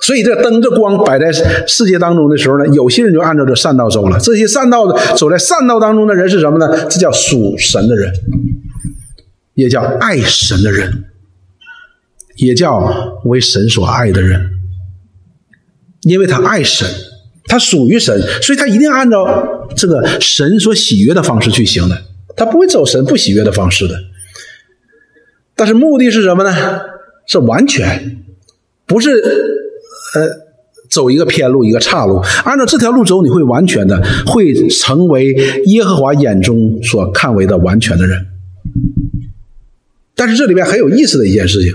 [0.08, 1.34] 所以，这灯这光摆在
[1.68, 4.18] 世界当中的时候呢，有些人就按照这善道走了。
[4.18, 4.88] 这些善道
[5.18, 6.86] 走在善道当中的人是什么呢？
[6.90, 8.14] 这叫属神的人，
[9.56, 11.04] 也叫爱神的人，
[12.38, 14.50] 也叫为神所爱的人。
[16.04, 16.88] 因为他爱神，
[17.44, 22.02] 他属于神，所以他一定按照这个神所喜悦的方式去行的，
[22.38, 23.96] 他不会走神不喜悦的方式的。
[25.54, 26.56] 但是目的是什么呢？
[27.28, 28.24] 是完全，
[28.86, 29.66] 不是。
[30.18, 30.30] 呃，
[30.90, 38.26] 走一个偏路，一个岔路，按照这条路走，你会完全的，会成为耶和华眼中所看为的完全的人。
[40.16, 41.72] 但是这里边很有意思的一件事情，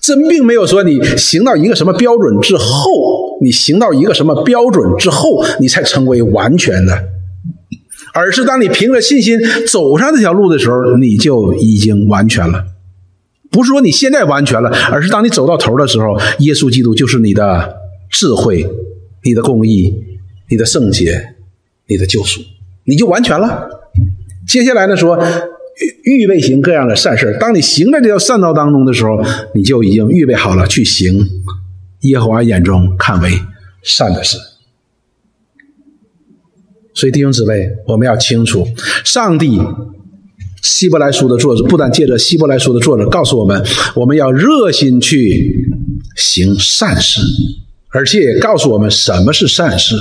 [0.00, 7.04] 这并没有说你行到一个什么标准之后，你行到一个什么标准之后，你才成为完全的，
[8.14, 9.38] 而是当你凭着信心
[9.70, 12.64] 走上这条路的时候，你就已经完全了。
[13.52, 17.76] 不是说你现在完全了，而是当你走到头的时候，耶稣基督就是你的
[18.10, 18.66] 智慧、
[19.22, 19.94] 你的公义、
[20.48, 21.34] 你的圣洁、
[21.86, 22.40] 你的救赎，
[22.84, 23.68] 你就完全了。
[24.48, 25.22] 接下来呢，说
[26.04, 27.36] 预预备行各样的善事。
[27.38, 29.22] 当你行在这条善道当中的时候，
[29.54, 31.28] 你就已经预备好了去行
[32.00, 33.30] 耶和华眼中看为
[33.82, 34.38] 善的事。
[36.94, 38.66] 所以弟兄姊妹，我们要清楚，
[39.04, 39.60] 上帝。
[40.62, 43.62] 希伯来书的作者不但借着希伯来书的作者告诉我们，
[43.96, 45.68] 我们要热心去
[46.16, 47.20] 行善事，
[47.90, 49.96] 而且也告诉我们什么是善事，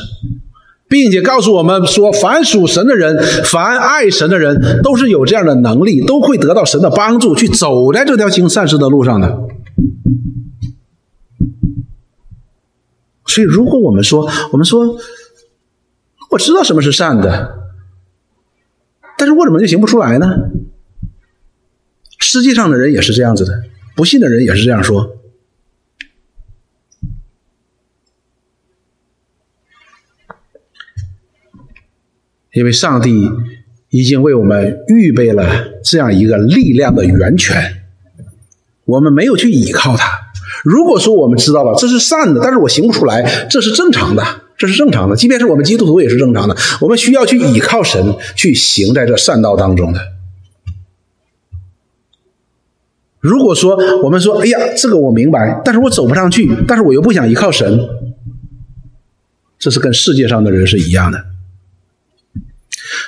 [0.88, 9.39] 并且告诉我们说，凡属神的人，凡爱神的人，都是有这样的能力，都会得到神的帮助，去走在这条行善事的路上的。
[13.26, 14.95] 所以，如果我们说，我们说，
[16.30, 17.61] 我知道什么是善的。
[19.22, 20.49] 但是我怎么就行不出来呢？
[22.17, 23.53] 世界上的人也是这样子的，
[23.95, 25.15] 不信的人也是这样说。
[32.51, 33.30] 因为上帝
[33.89, 37.84] 已经为我们预备了这样一个力量的源泉，
[38.86, 40.09] 我们没有去依靠它。
[40.63, 44.24] 如果说我们知道了这是善的，但是我行不出来，这是正常的。
[44.62, 46.55] 这是正常的，即便是我们基督徒也是正常的。
[46.82, 49.99] 我们需要去倚靠神，去行在这善道当中的。
[53.20, 57.80] 如果说我们说，哎呀，这个我明白，但是我走不上去，但是我又不想依靠神，
[59.57, 61.26] 这是跟世界上的人是一样的。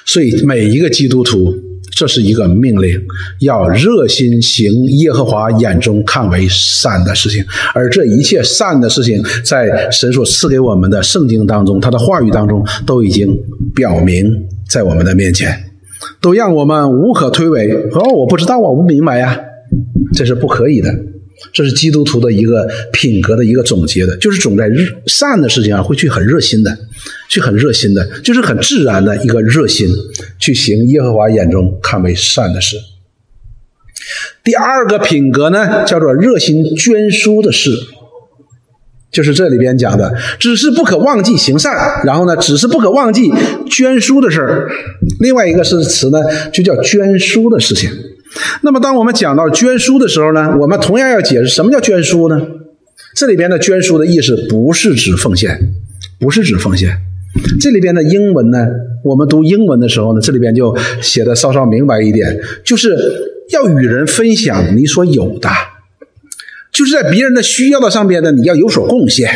[0.06, 1.73] 所以每一个基督徒。
[1.96, 3.00] 这是一个命令，
[3.40, 13.38] 要热心行耶和华眼中看为善的事情，而这一切善的事情，在神所赐给我们的圣经当中，他的话语当中都已经
[13.76, 14.26] 表明
[14.68, 15.56] 在我们的面前，
[16.20, 17.90] 都让我们无可推诿。
[17.92, 19.40] 哦，我不知道啊，我不明白呀，
[20.14, 20.90] 这是不可以的。
[21.52, 24.70] 这是基督徒的一个品格的一个总结的，就是总在
[25.08, 26.78] 善的事情上会去很热心的，
[27.30, 29.88] 去很热心的，就是很自然的一个热心
[30.40, 32.78] 去行耶和华眼中看为善的事。
[34.44, 37.72] 第二个品格呢，叫做热心捐书的事，
[39.12, 41.74] 就是这里边讲的，只是不可忘记行善，
[42.06, 43.32] 然后呢，只是不可忘记
[43.70, 44.70] 捐书的事儿。
[45.20, 46.20] 另外一个是词呢，
[46.52, 47.90] 就叫捐书的事情。
[48.62, 52.42] 那么，当我们讲到捐书的时候呢，我们同样要解释什么叫捐书呢？
[53.16, 55.74] 这里边的捐书的意思不是指奉献，
[56.20, 56.98] 不是指奉献。
[57.60, 58.66] 这里边的英文呢，
[59.04, 62.96] 我们读英文的时候呢，这里边就写的稍稍明白一点，就是
[63.52, 65.50] 要与人分享你所有的，
[66.72, 69.30] 就是在别人的需要的上边呢，你要有所贡献。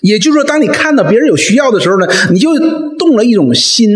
[0.00, 2.56] 也就是说，当你看到别人有需要的时候呢，你就
[2.96, 3.90] 动了一种心，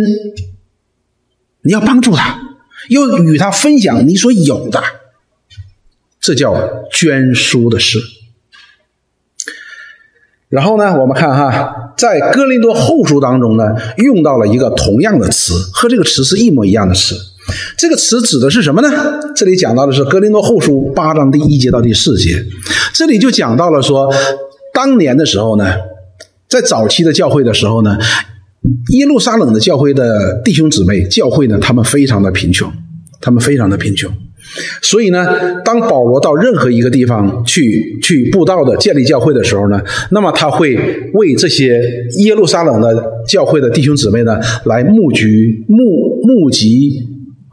[1.63, 2.52] 你要帮助他。
[2.89, 4.83] 又与他分享你所有的，
[6.21, 6.55] 这叫
[6.91, 7.99] 捐书的事。
[10.49, 17.17] 然后呢，我们看哈，在哥林多后书当中呢，用到了一个同样的词，和这个词是一模一样的词。
[17.77, 18.89] 这个词指的是什么呢？
[19.35, 22.45] 这里讲到的是哥林多后书八章第一节到第四节，
[22.93, 24.13] 这里就讲到了说，
[24.75, 25.75] 当年的时候呢，
[26.49, 27.99] 在早期的教会的时候呢，
[28.93, 32.71] 耶路撒冷的教会的弟兄姊妹，教会呢，他们非常的贫穷，
[33.21, 34.13] 他们非常的贫穷。
[34.83, 35.27] 所以呢，
[35.65, 40.77] 当保罗到任何一个地方去去布道的建立教会的时候呢，那么他会
[41.15, 41.81] 为这些
[42.19, 45.25] 耶路撒冷的教会的弟兄姊妹呢来募集
[45.69, 46.93] 募募集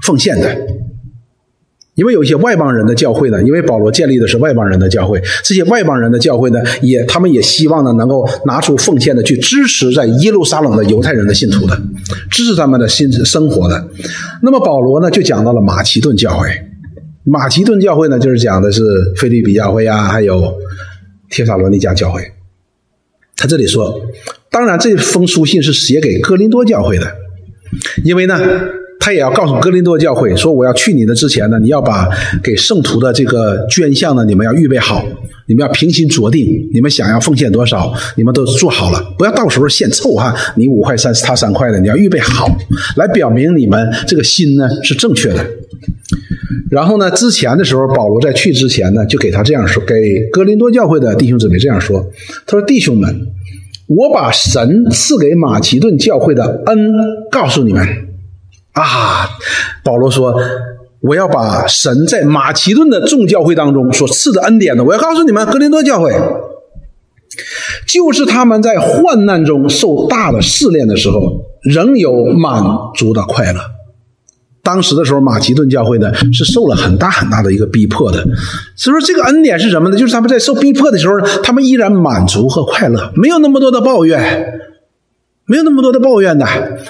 [0.03, 0.68] 奉献的。
[2.00, 11.78] 因为有一些外邦人的教会呢，因为保罗建立的是外邦人的教会，这些外邦人的教会呢，也他们也希望呢能够拿出奉献的去支持在耶路撒冷的犹太人的信徒的，
[12.32, 13.86] 支持他们的新生活的。
[14.41, 16.47] 那么保罗呢就讲到了马其顿教会。
[17.26, 18.82] 马其顿教会呢，就是讲的是
[19.18, 20.54] 菲利比教会啊，还有
[21.30, 22.24] 帖撒罗尼迦教会。
[23.36, 24.02] 他这里说，
[24.50, 27.06] 当然这封书信是写给哥林多教会的，
[28.04, 28.39] 因为呢，
[29.00, 32.08] 他也要告诉哥林多教会说，我要去你的之前呢，你要把
[32.43, 35.04] 给圣徒的这个捐项呢，你们要预备好，
[35.47, 42.47] 你们要平心酌定，你们想要奉献多少，你们都做好了，不要到时候献凑哈，你五块三，他三块的，你要预备好，
[42.97, 45.45] 来表明你们这个心呢是正确的。
[46.70, 47.10] 然后呢？
[47.12, 49.95] 之前的时候，保罗在去之前呢，就给他这样说：给
[50.32, 52.00] 哥林多教会的弟兄姊妹这样说，
[52.45, 53.28] 他说：“弟兄们，
[53.88, 56.78] 我把神赐给马其顿教会的恩
[57.32, 57.84] 告诉你们
[58.84, 59.30] 啊。”
[59.84, 60.34] 保罗说
[61.01, 66.11] ：“我要把神在马其顿的众教会当中所赐的恩典呢，我要告诉你们，哥林多教会，
[67.88, 71.21] 就是他们在患难中受大的试炼的时候，
[71.63, 72.63] 仍有满
[72.95, 73.59] 足的快乐。”
[74.61, 78.21] 当时的时候，马其顿教会呢是受了很大很大的一个逼迫的，
[78.75, 79.97] 所以说这个恩典是什么呢？
[79.97, 84.59] 就是他们在受逼迫的时候，他们依然满足和快乐，没有那么多的抱怨，
[85.50, 86.45] 没有那么多的抱怨的，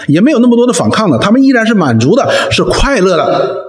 [0.09, 3.65] 也没有那么多的反抗的，他们依然是满足的，是快乐的。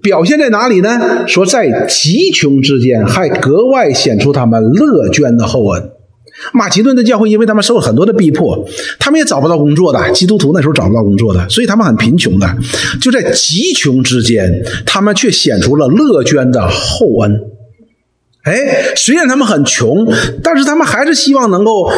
[0.00, 1.26] 表现在哪里呢？
[1.26, 5.90] 说在极穷之间，还格外显出他们乐捐的厚恩。
[6.52, 8.64] 马其顿的教会，因为他们受了很多的逼迫，
[9.00, 10.12] 他们也找不到工作的。
[10.12, 12.46] 基督徒那时候找不到工作的，所以他们很贫穷的。
[13.00, 17.40] 就在极穷之间，他们却显出了乐捐的厚恩。
[18.44, 20.06] 哎，虽然他们很穷，
[20.44, 21.90] 但是他们还是希望能够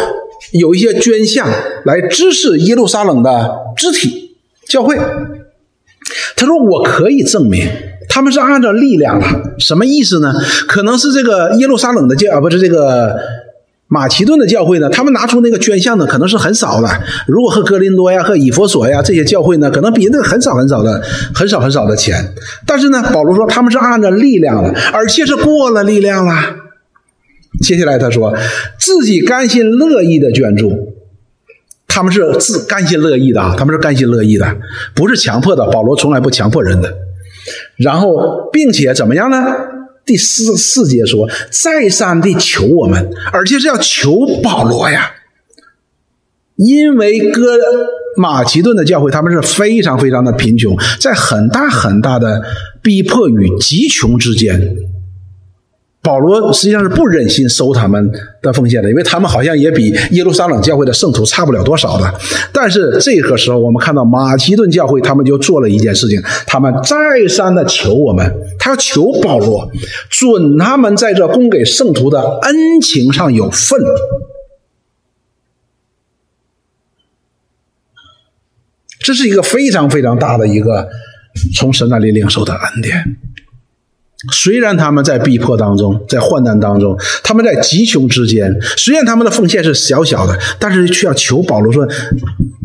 [0.53, 1.49] 有一些捐项
[1.85, 4.37] 来支持耶路撒冷的肢体
[4.67, 4.99] 教会。
[6.37, 7.69] 他说：“我可以证明，
[8.09, 9.27] 他们是按照力量了。
[9.59, 10.35] 什么意思呢？
[10.67, 13.17] 可能是这个耶路撒冷的教啊，不是这个。”
[13.93, 16.89] 马其顿的教会呢，他们拿出那个捐项呢，可能是很少的。
[17.27, 21.03] 如果和格林多呀、和以佛所呀这些教会呢，可能比那个很少很少的、
[21.35, 22.33] 很少很少的钱。
[22.65, 26.35] 但是呢，保罗说他们是按照力量了，而且是过了力量了。
[27.61, 28.37] 接下来他说
[28.79, 30.95] 自己甘心乐意的捐助，
[31.89, 34.57] 他们是自甘心乐意的啊，他们是甘心乐意的，
[34.95, 35.67] 不是强迫的。
[35.67, 36.97] 保罗从来不强迫人的。
[37.77, 39.39] 然后，并且怎么样呢？
[40.05, 45.13] 第四四节说，再三的求我们，而且是要求保罗呀，
[46.57, 47.59] 因为哥
[48.17, 52.43] 马其顿的教会他们是非常非常的贫穷，在很大很大的
[52.83, 54.77] 逼迫与极穷之间。
[56.03, 62.15] 保罗实际上是不忍心收他们的奉献的，因为他们好像也比耶路撒冷教会的圣徒差不了多少的。
[62.55, 66.97] 但是这个时候，我们看到马其顿教会他们就做了一件事情，他们再
[67.29, 69.71] 三的求我们，他要求保罗
[70.09, 73.79] 准他们在这供给圣徒的恩情上有份。
[79.01, 80.89] 这是一个非常非常大的一个
[81.55, 83.17] 从神那里领受的恩典。
[84.33, 91.89] 虽然他们在逼迫当中，在患难当中，他们在极穷之间，虽然他们的奉献是小小的，但是却要求保罗说，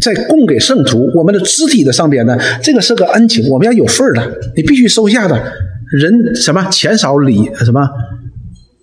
[0.01, 5.41] 在供给圣徒我们的肢体的上边呢，这个是个恩情，我们要有份儿的，你必须收下的。
[5.91, 7.87] 人什么钱少礼什么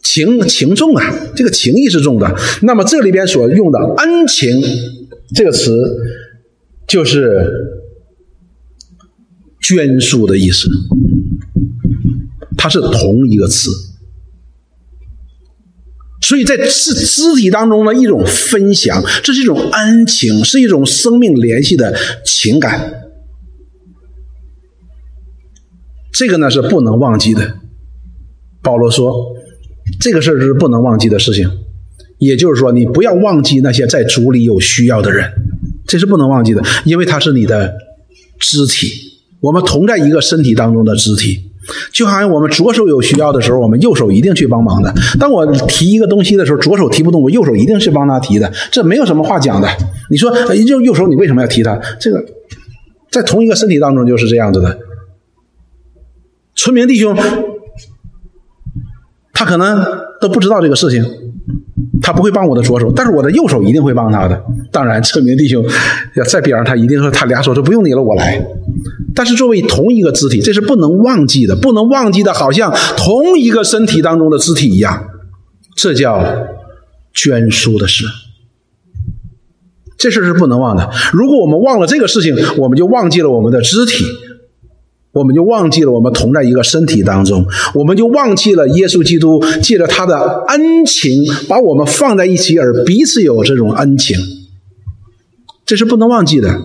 [0.03, 1.05] 情情重啊，
[1.35, 2.35] 这个情义是重的。
[2.63, 4.63] 那么这里边所用的恩情
[5.35, 5.77] 这个词，
[6.87, 7.45] 就是
[9.61, 10.69] 捐书的意思。
[12.63, 13.73] 它是同一个词，
[16.21, 21.93] 所以在肢肢体当中的一种分享，这是一种恩情，是一种生命联系的
[22.25, 23.03] 情感。
[26.13, 27.57] 这个呢是不能忘记的。
[28.63, 29.35] 保罗说，
[29.99, 31.51] 这个事是不能忘记的事情。
[32.19, 35.33] 也就是说，你不要忘记那些在主里有需要的人，
[35.89, 37.75] 这是不能忘记的，因为他是你的
[38.39, 38.93] 肢体，
[39.41, 41.51] 我们同在一个身体当中的肢体。
[41.93, 44.93] 就好像我们左手有需要的时候，我们右手一定去帮忙的。
[45.19, 48.53] 当我提一个东西的时候，左手提不动，我右手一定是帮他提的。
[48.71, 49.69] 这没有什么话讲的。
[50.11, 50.31] 你说，
[50.67, 51.81] 就右手，你为什么要提他？
[52.01, 52.25] 这个
[53.11, 54.79] 在同一个身体当中就是这样子的。
[56.55, 57.17] 村民弟兄，
[59.33, 59.85] 他可能
[60.21, 61.03] 都不知道这个事情，
[62.03, 64.45] 他不会帮我的左手，但是我的右手一定会帮他的。
[64.71, 65.65] 当然，这名弟兄
[66.17, 68.45] 要在边上，他一定说他俩手说不用你了，我来。
[69.15, 75.05] 但是作为同一个肢体，这是不能忘记的，不能忘记的，好像同一个身体当中的肢体一样。
[75.77, 76.25] 这叫
[77.15, 78.05] 捐书的事，
[79.97, 80.91] 这事是不能忘的。
[81.13, 84.05] 如果我们忘了这个事情，我们就忘记了我们的肢体。
[85.13, 94.17] 我们就忘记了我们同在一个身体当中，我们就忘记了耶稣基督借着他的恩情把我们放在一起，而彼此有这种恩情，
[95.67, 96.63] 这是不能忘记的。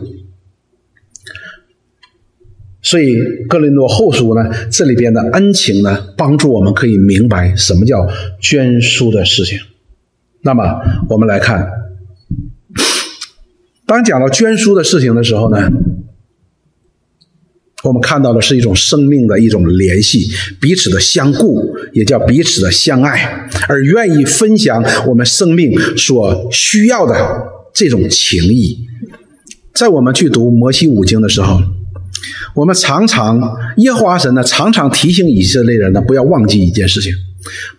[2.82, 3.18] 所以
[3.50, 8.08] 哥林多后书呢，这里边的恩情呢，帮助我们可以明白什么叫
[8.39, 9.60] 捐书的事情。
[10.41, 10.64] 那么
[11.10, 11.68] 我们来看，
[13.86, 15.70] 当讲到捐书的事情的时候呢？
[17.84, 20.28] 我们看到的是一种生命的一种联系，
[20.59, 21.63] 彼此的相顾，
[21.93, 27.15] 也叫彼此的相爱，而愿意分享我们生命所需要的
[27.73, 28.80] 这种情谊。
[29.75, 31.61] 在我们去读摩西五经的时候，
[32.55, 33.39] 我们常常
[33.78, 37.13] 耶和华神呢，常常提醒以色列人呢，不要忘记一件事情，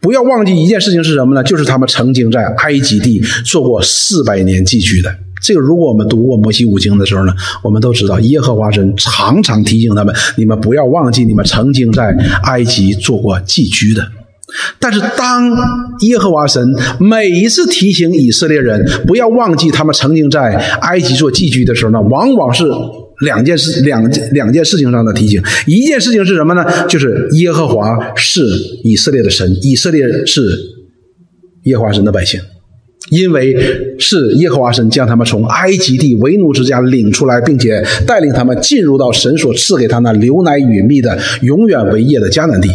[0.00, 1.42] 不要忘记一件事情是什么呢？
[1.42, 5.12] 就是他们曾经在埃及地做过四百年寄居的。
[5.42, 7.32] 这个，如果我们读过摩西五经的时候呢，
[7.62, 14.06] 我们都知道耶和华神常常提醒他们：你们不要忘记你们曾经在埃及做过寄居的。
[14.78, 15.50] 但是，当
[16.00, 22.64] 耶和华神每一次提醒以色列人不要忘记他们曾经在埃及做寄居的时候呢，往往是
[23.20, 25.42] 两件事、两两件事情上的提醒。
[25.66, 26.64] 一件事情是什么呢？
[26.88, 28.40] 就是耶和华是
[28.84, 30.42] 以色列的神，以色列是
[31.64, 32.40] 耶和华神的百姓。
[33.10, 33.56] 因为
[33.98, 42.70] 是耶和华神将他们从埃及地为奴之家领出来，并且带领他们进入到神所赐给他那流奶与蜜的永远为业的迦南地，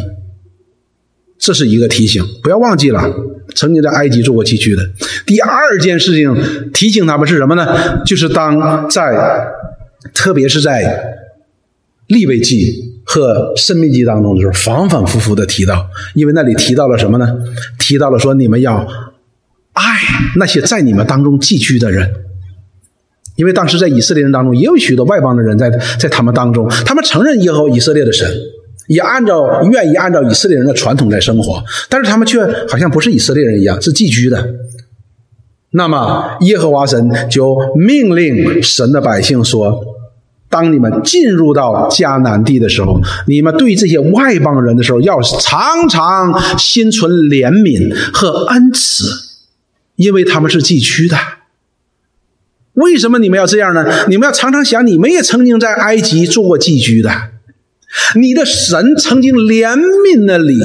[1.38, 3.14] 这是一个提醒，不要忘记了
[3.54, 4.82] 曾经在埃及做过寄居的。
[5.26, 6.36] 第二件事情
[6.74, 8.02] 提醒他们是什么呢？
[8.04, 9.16] 就是当在，
[10.14, 11.14] 特别是在
[12.08, 17.38] 利未记和生命记当中的时候，反反复复的提到，因为那里提到了什么呢？
[17.78, 18.88] 提到了说你们要。
[19.74, 19.84] 爱
[20.36, 22.14] 那些在你们当中寄居的人，
[23.36, 25.70] 因为当时在以色列人当中也有许多外邦的人在
[26.00, 28.30] 在他们当中，他们承认耶和以色列的神，
[28.88, 34.48] 也按照愿意按照以色列人的传统在生活，但是他们却好像不是以色列人一样，是寄居的。
[35.72, 39.84] 那么耶和华神就命令神的百姓说：
[40.48, 49.33] 当你们进入到迦南地的时候，你们对这些外邦人的时候，要常常心存怜悯和恩慈。
[49.96, 51.18] 因为他们是寄居的，
[52.74, 53.86] 为什么你们要这样呢？
[54.08, 57.10] 你们要常常想，你们也曾经在埃及做过寄居的，
[58.16, 60.60] 你的神曾经怜悯了你，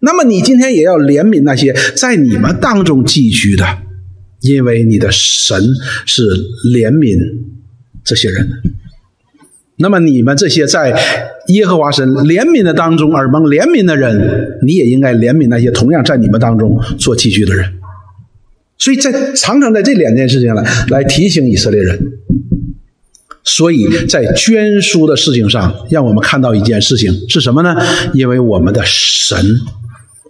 [0.00, 3.64] 那么你今天也要怜悯那些在你们当中寄居的，
[4.40, 5.60] 因为你的神
[6.06, 6.22] 是
[6.72, 7.18] 怜悯
[8.02, 8.48] 这些人。
[9.76, 10.94] 那么你们这些在
[11.48, 17.70] 耶和华神怜悯的当中而蒙怜悯的人，你也应该怜悯那些同样在你们当中做寄居的人。
[18.84, 21.98] 所以在常常在这两件事情来来提醒以色列人，
[23.42, 27.74] 所以在捐书的事情上，让我们看到一件事情是什么呢？
[28.12, 29.58] 因为我们的神，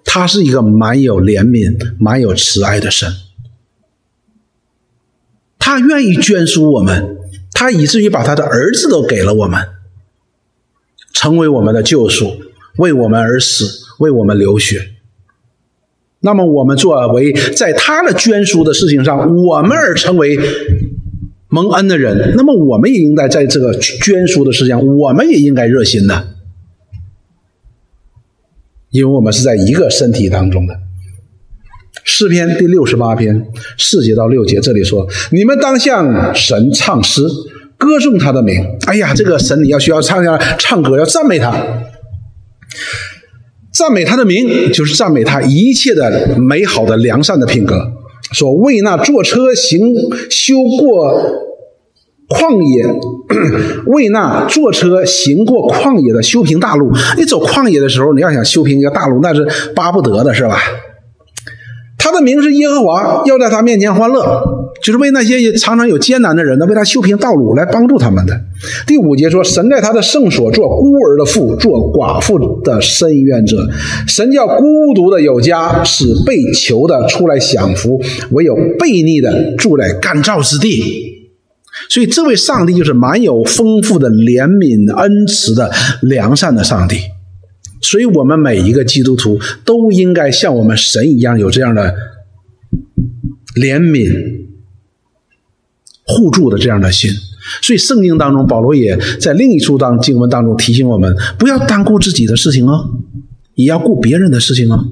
[0.04, 3.12] 他是一个蛮有怜悯、蛮有慈爱的神，
[5.58, 7.16] 他愿意捐书我们，
[7.50, 9.66] 他以至于把他的儿子都给了我们，
[11.12, 12.36] 成为我们的救赎，
[12.76, 14.93] 为我们而死，为我们流血。
[16.24, 20.38] 那么，我们作为在他的捐书的事情上，我们而成为
[21.48, 26.28] 蒙恩的人，那么我们也应该在这个捐书的事情上，我们也应该热心的，
[28.88, 30.74] 因为我们是在一个身体当中的。
[32.04, 33.46] 诗篇第六十八篇
[33.78, 37.22] 四节到六节，这里说：“你们当向神唱诗，
[37.76, 41.52] 歌颂他的名。”哎呀，这个神你要需要唱下唱歌，要赞美他。
[43.74, 47.92] 赞美他的名，就是赞美他一切的美好的良善的品格。
[48.32, 49.94] 说为那坐车行
[50.30, 51.20] 修过
[52.28, 52.86] 旷野，
[53.86, 56.90] 为那坐车行过旷野的修平大路。
[57.18, 60.58] 你走旷野的时候，你要想修平一个大路，那是巴不得的，是吧？
[62.04, 64.22] 他的名是耶和华，要在他面前欢乐，
[64.82, 68.38] 就是为那些常常有艰难的人呢，为他修平道路，来帮助他们的。
[68.86, 73.56] 第五节说，神在他的圣所做孤儿的父，做寡妇的深愿者。
[74.06, 77.98] 神叫孤独的有家，使被囚的出来享福，
[78.32, 81.14] 唯有悖逆的住在干燥之地。
[81.88, 85.70] 所以，这位上帝就是蛮有丰富的怜悯、恩慈的
[86.02, 86.98] 良善的上帝。
[87.84, 91.94] 所以我们每一个基督徒都应该像我们神一样有这样的
[93.54, 94.10] 怜悯、
[96.06, 97.10] 互助的这样的心。
[97.60, 102.72] 所以圣经当中，保罗也在另一处当经文当中提醒我们，不要单顾自己的事情哦，
[103.54, 104.82] 也要顾别人的事情哦。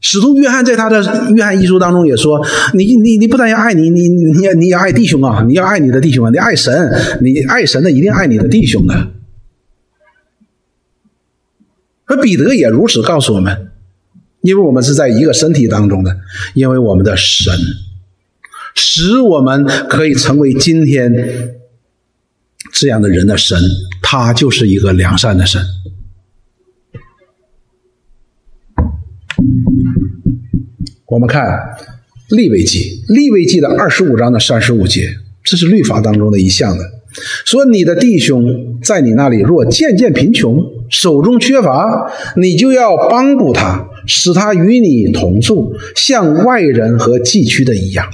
[0.00, 1.02] 使徒约翰在他的
[1.34, 2.40] 约翰一书当中也说
[2.72, 6.72] ：“你你你不但要爱你，你你要你要爱弟兄啊，你要爱你的弟兄啊，你爱神，
[7.20, 8.94] 你爱神的一定爱你的弟兄的。”
[12.08, 13.70] 而彼得也如此告诉我们，
[14.40, 16.16] 因为我们是在一个身体当中的，
[16.54, 17.52] 因为我们的神
[18.74, 21.12] 使我们可以成为今天
[22.72, 23.58] 这样的人的神，
[24.02, 25.62] 他就是一个良善的神。
[31.06, 31.44] 我们看
[32.30, 36.84] 利未记，利未记的二十五章的三十五节，这是律法当中的一项的，
[37.44, 48.06] 说你的弟兄在你那里若渐渐贫穷，手中缺乏，你就要帮助他，使他与你同住，像外人和寄居的一样。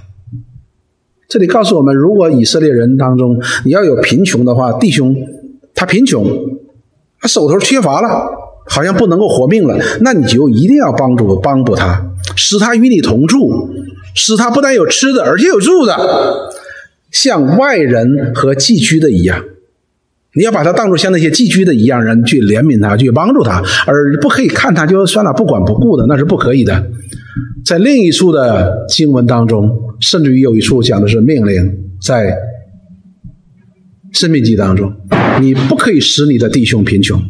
[1.28, 5.16] 这里告诉我们，如果以色列人当中你要有贫穷的话，弟兄
[5.74, 6.24] 他贫穷，
[7.20, 8.08] 他手头缺乏了，
[8.68, 12.10] 好像不能够活命了，那你就一定要帮助帮助他。
[12.36, 13.68] 使他与你同住，
[14.14, 16.50] 使他不但有吃的，而且有住的，
[17.10, 19.44] 像外人和寄居的一样。
[20.36, 26.90] 你要把他当作像那些寄居的一样人去怜悯他，去帮助他，而不可以看他就算了，不管不顾的，那是不可以的。
[27.64, 29.70] 在另一处的经文当中，
[30.00, 32.26] 甚至于有一处讲的是命令，在
[34.12, 34.92] 《生命记》当中，
[35.40, 37.22] 你不可以使你的弟兄贫穷。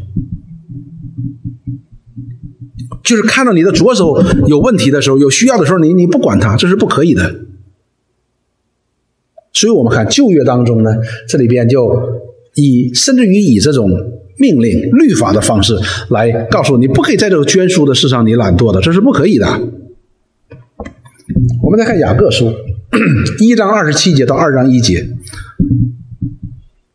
[3.03, 7.35] 就是看到你的左手有问题的时候，有需要的时候，你你不管他，这是不可以的。
[9.53, 10.89] 所以我们看旧约当中呢，
[11.29, 11.87] 这里边就
[12.55, 13.89] 以甚至于以这种
[14.37, 15.77] 命令、律法的方式
[16.09, 19.47] 来告诉你，不可以在这个捐书的事上你懒惰的，这是不可以的。
[21.63, 22.53] 我们再看雅各书
[23.39, 25.07] 一章二十七节到二章一节。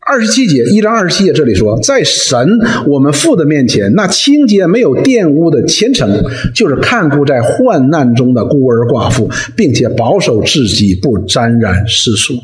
[0.07, 2.59] 二十七节，一章二十七节，这里说，在神
[2.89, 12.35] 我们父的面前，那清洁没有玷污的虔诚，就是看顾在患难中的孤儿寡妇，并且保守自己不沾染世俗。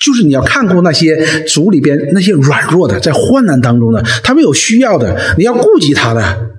[0.00, 6.50] 就是你要看顾那些族里边那些软弱的，在患难当中的，他们有需要的，你要顾及他的，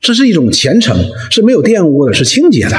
[0.00, 0.96] 这是一种虔诚，
[1.30, 2.76] 是没有玷污的，是清洁的。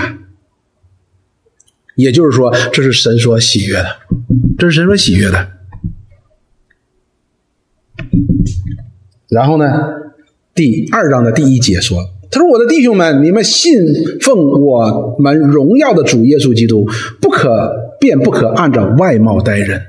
[1.96, 3.86] 也就是说，这是神所喜悦的，
[4.58, 5.48] 这是神所喜悦的。
[9.30, 9.66] 然后呢，
[10.56, 12.00] 第二章的第一节说
[12.32, 13.78] ：“他说，我的弟兄们，你们信
[14.22, 16.88] 奉我们荣耀的主耶稣基督，
[17.22, 19.82] 不可便不可按照外貌待人，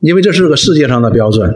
[0.00, 1.54] 因为这是个世界上的标准。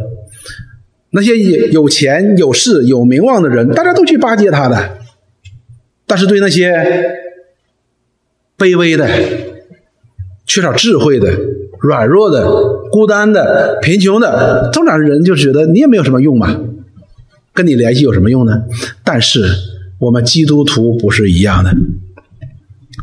[1.10, 4.98] 那些有有钱有势有名望的人，大家都去巴结他的，
[6.06, 6.72] 但是对那些……”
[8.58, 9.08] 卑微的、
[10.44, 11.30] 缺少智慧的、
[11.80, 12.44] 软弱的、
[12.90, 16.58] 孤单的、贫穷的，通常人就觉得你也没有什么用嘛，
[17.54, 18.64] 跟你联系有什么用呢？
[19.04, 19.44] 但是
[20.00, 21.72] 我们基督徒不是一样的，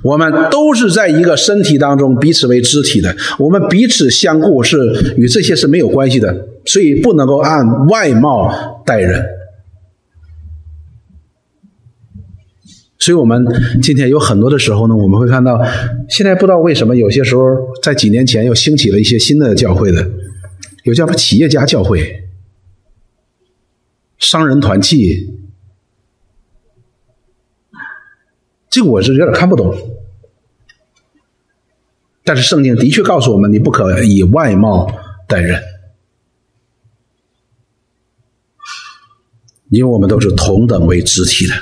[0.03, 9.25] 我们都是在一个身体当中彼此为肢体的，我们彼此相顾是与这些是没有关系的，所以不能够按外貌待人。
[12.97, 13.45] 所以，我们
[13.83, 15.61] 今天有很多的时候呢，我们会看到，
[16.09, 17.43] 现在不知道为什么，有些时候
[17.83, 20.09] 在几年前又兴起了一些新的教会的，
[20.85, 22.23] 有叫企业家教会、
[24.17, 25.29] 商人团契，
[28.75, 29.73] 这个我是有点看不懂。
[32.25, 34.93] 但是圣经的确告诉我们，你不可以外貌
[35.29, 35.63] 待人，
[39.69, 41.53] 因为我们都是同等为肢体的。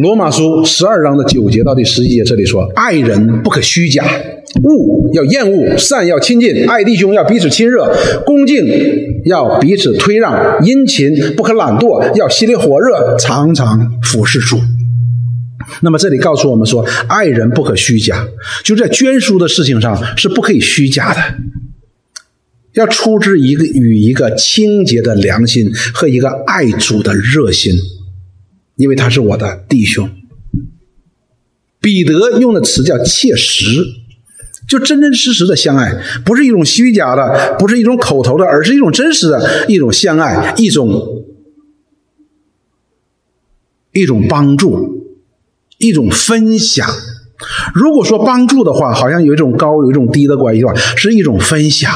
[0.00, 4.02] 罗马书十二章的九节到第十一节，这里说：爱人不可虚假，
[4.62, 7.94] 恶要厌恶，善要亲近，爱弟兄要彼此亲热，
[8.24, 8.66] 恭敬
[9.26, 14.58] 要彼此推让，殷勤不可懒惰，要心里火热，常常服侍主。
[15.82, 18.26] 那么这里告诉我们说，爱人不可虚假，
[18.64, 21.20] 就在捐书的事情上是不可以虚假的，
[22.72, 27.74] 要出自一个与一个清洁的良心和一个爱主的热心。
[28.80, 30.08] 因为他是我的弟兄，
[31.82, 33.66] 彼得用的词叫切实，
[34.66, 41.26] 就真真实实的相爱，不是一种虚假的，不是一种口头的，而是一种真实的一种相爱，一种
[43.92, 45.04] 一种帮助，
[45.76, 46.88] 一种分享。
[47.74, 51.92] 如果说帮助的话，好像有一种高，有一种低的关系的话，是一种分享，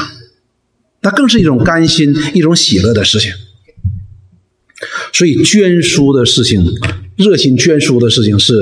[1.01, 3.31] 那更是一种甘心、一种喜乐的事情。
[5.15, 6.61] 所以捐书的事情，
[7.15, 8.53] 热心捐书的事情是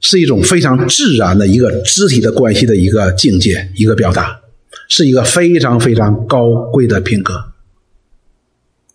[0.00, 4.40] 是一种非常自然的一个肢体的关系的一个境界，一个表达，
[4.88, 7.52] 是一个非常非常高贵的品格。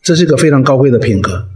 [0.02, 1.48] 这是一个非常高贵的品格。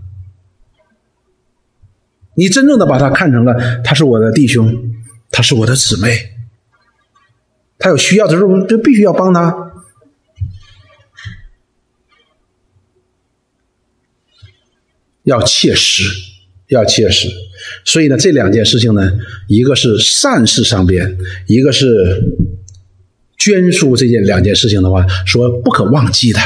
[2.36, 4.94] 你真正的把他看成了他是我的弟兄，
[5.30, 6.32] 他是我的姊妹，
[7.78, 9.73] 他有需要的时候就必须要帮他。
[15.24, 16.04] 要切实，
[16.68, 17.30] 要切实。
[17.86, 19.12] 所以呢，这两件事情呢，
[19.48, 21.18] 一个是善事上边，
[21.48, 21.88] 一个是
[23.38, 26.40] 捐书这件两件事情的话，说不可忘记的。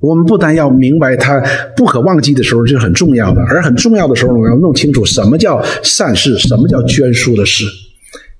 [0.00, 1.40] 我们不但要明白它
[1.76, 7.64] 不可忘记的时候就是很重要的，而很重要的时候，我们要弄清楚什么叫善事，什么叫捐书的事。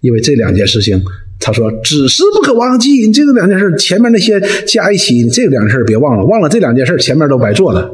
[0.01, 1.03] 因为这两件事情，
[1.41, 3.05] 他说只是不可忘记。
[3.05, 7.91] 你这个两件事前面那些加一起，你这两件事别忘了，忘了这两件事前面都白做了。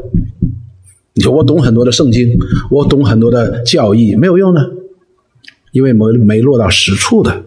[1.17, 2.37] 你说我懂很多的圣经，
[2.71, 4.61] 我懂很多的教义，没有用呢，
[5.71, 7.45] 因为没没落到实处的。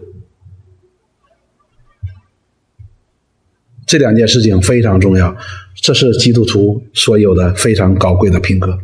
[3.84, 5.36] 这两件事情非常重要，
[5.82, 8.78] 这是基督徒所有的非常高贵的品格。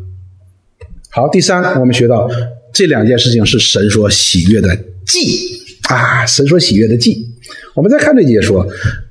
[1.09, 2.28] 好，第三，我们学到
[2.70, 4.76] 这两件事情是神所喜悦的
[5.07, 5.39] 祭
[5.89, 7.26] 啊，神所喜悦的祭。
[7.74, 8.66] 我们再看这节说。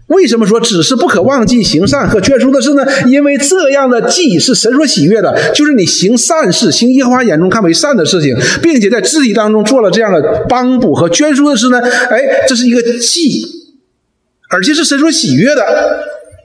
[0.08, 2.86] 为什么说只是不可忘记行善和捐书的事呢？
[3.08, 11.80] 因为这样的祭是神所喜悦的，就是你行善事，行耶和华眼中看为善的事情，并且在肢体当中做了这样的帮补和捐书的事呢？
[11.82, 13.45] 哎，这是一个祭，
[14.49, 15.64] 而且是神所喜悦的，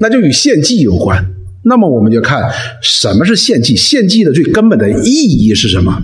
[0.01, 1.27] 那就与献祭有关。
[1.65, 2.43] 那么我们就看
[2.81, 6.01] 什么是献祭，献祭的最根本的意义是什么？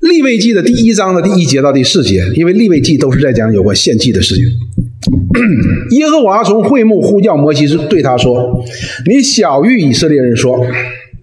[0.00, 4.44] 立位记的第一章的第一节到第四节，因为立位记都是在讲有关献祭的事情。
[5.90, 8.62] 耶和华从会幕呼叫摩西，是对他说
[9.06, 10.64] ：“你小谕以色列人说，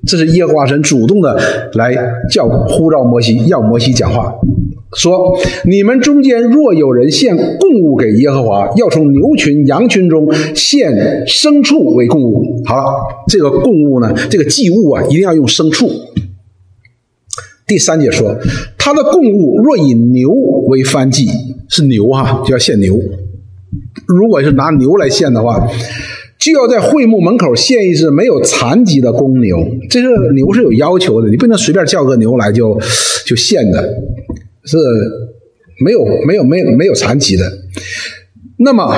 [0.06, 1.40] 这是耶和华神主动的
[1.74, 1.96] 来
[2.30, 4.34] 叫呼召摩西，要摩西讲话，
[4.98, 10.92] 说：你们中间若有人献供物给耶和华，要从牛群、羊群中献
[11.26, 12.62] 牲畜为供物。
[12.66, 12.84] 好了，
[13.28, 15.90] 这个供物呢，这个祭物啊，一定要用牲畜。”
[17.66, 18.36] 第三节说，
[18.78, 20.32] 他的供物若以牛
[20.68, 21.30] 为燔祭，
[21.70, 23.00] 是牛哈，就要献牛。
[24.08, 25.68] 如果是拿牛来献的话，
[26.40, 29.58] 就要在会幕门口献一只没有残疾的公牛。
[29.90, 32.80] 这个牛是有要求的，你不能随便叫个牛来就
[33.26, 33.82] 就献的，
[34.64, 34.78] 是
[35.84, 37.44] 没有没有没有没有残疾的。
[38.58, 38.94] 那么，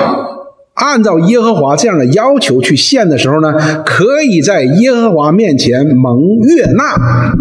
[0.74, 7.34] 按照耶和华这样的要求去献的时候呢，可以在耶和华面前蒙悦纳。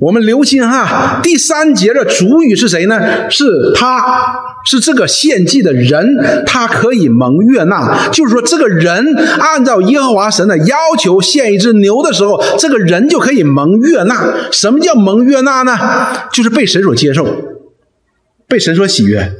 [0.00, 3.30] 我们留心哈，第三节的主语是谁呢？
[3.30, 3.44] 是
[3.74, 8.10] 他，是这个献祭的人，他可以蒙悦纳。
[8.10, 14.50] 就是说，这个人按照耶和华神的要求献一只牛的时候，这个人就可以蒙悦纳。
[14.50, 15.76] 什么叫蒙悦纳呢？
[16.32, 17.26] 就是被神所接受，
[18.46, 19.32] 被神所喜悦。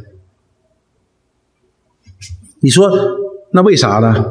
[2.61, 2.91] 你说
[3.53, 4.25] 那为啥呢？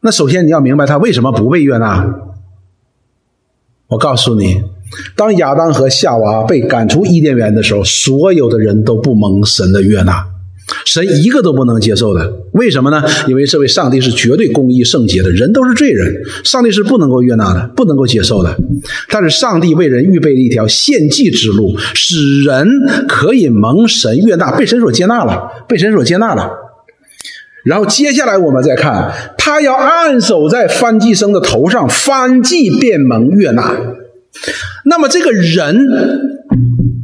[0.00, 2.04] 那首先你要明白他为什么不被悦纳。
[3.88, 4.62] 我告诉你，
[5.16, 10.26] 当亚当和夏娃被赶出伊甸园的时候，所有的人都不蒙神的悦纳，
[10.84, 12.32] 神一个都不能接受的。
[12.52, 13.02] 为什么呢？
[13.26, 18.56] 因为这位上帝是绝对公义圣洁的，人都是罪人，上帝是不能够悦纳的，不能够接受的。
[19.08, 22.68] 但是上帝为人预备了一条献祭之路，使人
[23.08, 26.50] 可以蒙神悦纳，被神所接纳了，被神所接纳了。
[27.64, 33.74] 然后接下来我们再看，他要按手在翻祭生的头上，翻祭便蒙悦纳。
[34.84, 35.78] 那么这个人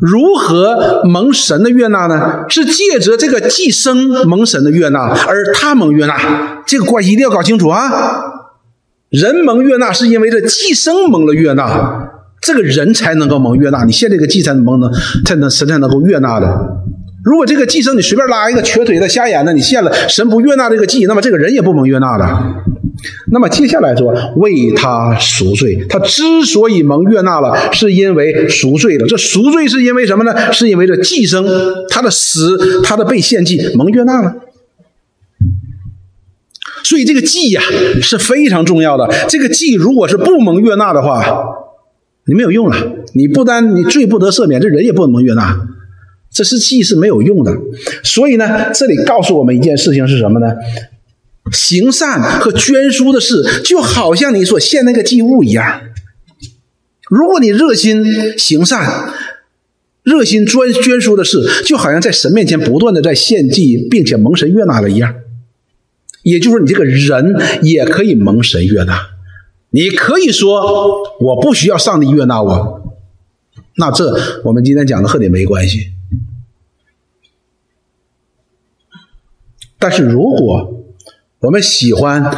[0.01, 2.45] 如何蒙神的悦纳呢？
[2.49, 7.91] 是借着这个寄生蒙神的悦纳，而他蒙悦纳，这个关系一定要搞清楚啊！
[9.11, 12.11] 人蒙悦纳是因为这寄生蒙了悦纳，
[12.41, 13.85] 这个人才能够蒙悦纳。
[13.85, 14.93] 你现在这个寄才能蒙能，
[15.25, 16.47] 才能神才能够悦纳的。
[17.29, 22.25] 如果这个寄生你随便拉一个瘸腿的、瞎眼的，你献了，神不悦纳这个祭，那么这个人也不蒙悦纳的。
[23.31, 29.07] 那么接下来说为他赎罪，他之所以蒙悦纳了，是因为赎罪了。
[29.07, 30.51] 这赎罪是因为什么呢？
[30.55, 31.47] 是因为这寄生
[31.91, 34.35] 他的死，他的被献祭蒙悦纳了。
[36.83, 37.61] 所以这个祭呀
[38.01, 39.07] 是非常重要的。
[39.29, 41.23] 这个祭如果是不蒙悦纳的话，
[42.25, 42.77] 你没有用了。
[43.13, 45.55] 你不单你罪不得赦免，这人也不能蒙悦纳。
[46.39, 47.53] 这是祭是没有用的，
[48.05, 50.55] 所以呢，这里告诉我们一件事情是什么呢？
[51.51, 55.81] 行善和捐书的事，就好像你所献那个祭物一样。
[57.11, 59.13] 如果你热心行善、
[60.05, 65.13] 热心捐捐书的事，就好像在神面前不断的在献祭，并且蒙神悦纳了一样。
[66.23, 69.09] 也就是说，你这个人也可以蒙神悦纳。
[69.71, 72.97] 你可以说我不需要上帝悦纳我，
[73.77, 75.89] 那这我们今天讲的和你没关系。
[79.79, 80.85] 但是如果
[81.41, 82.31] 我们喜欢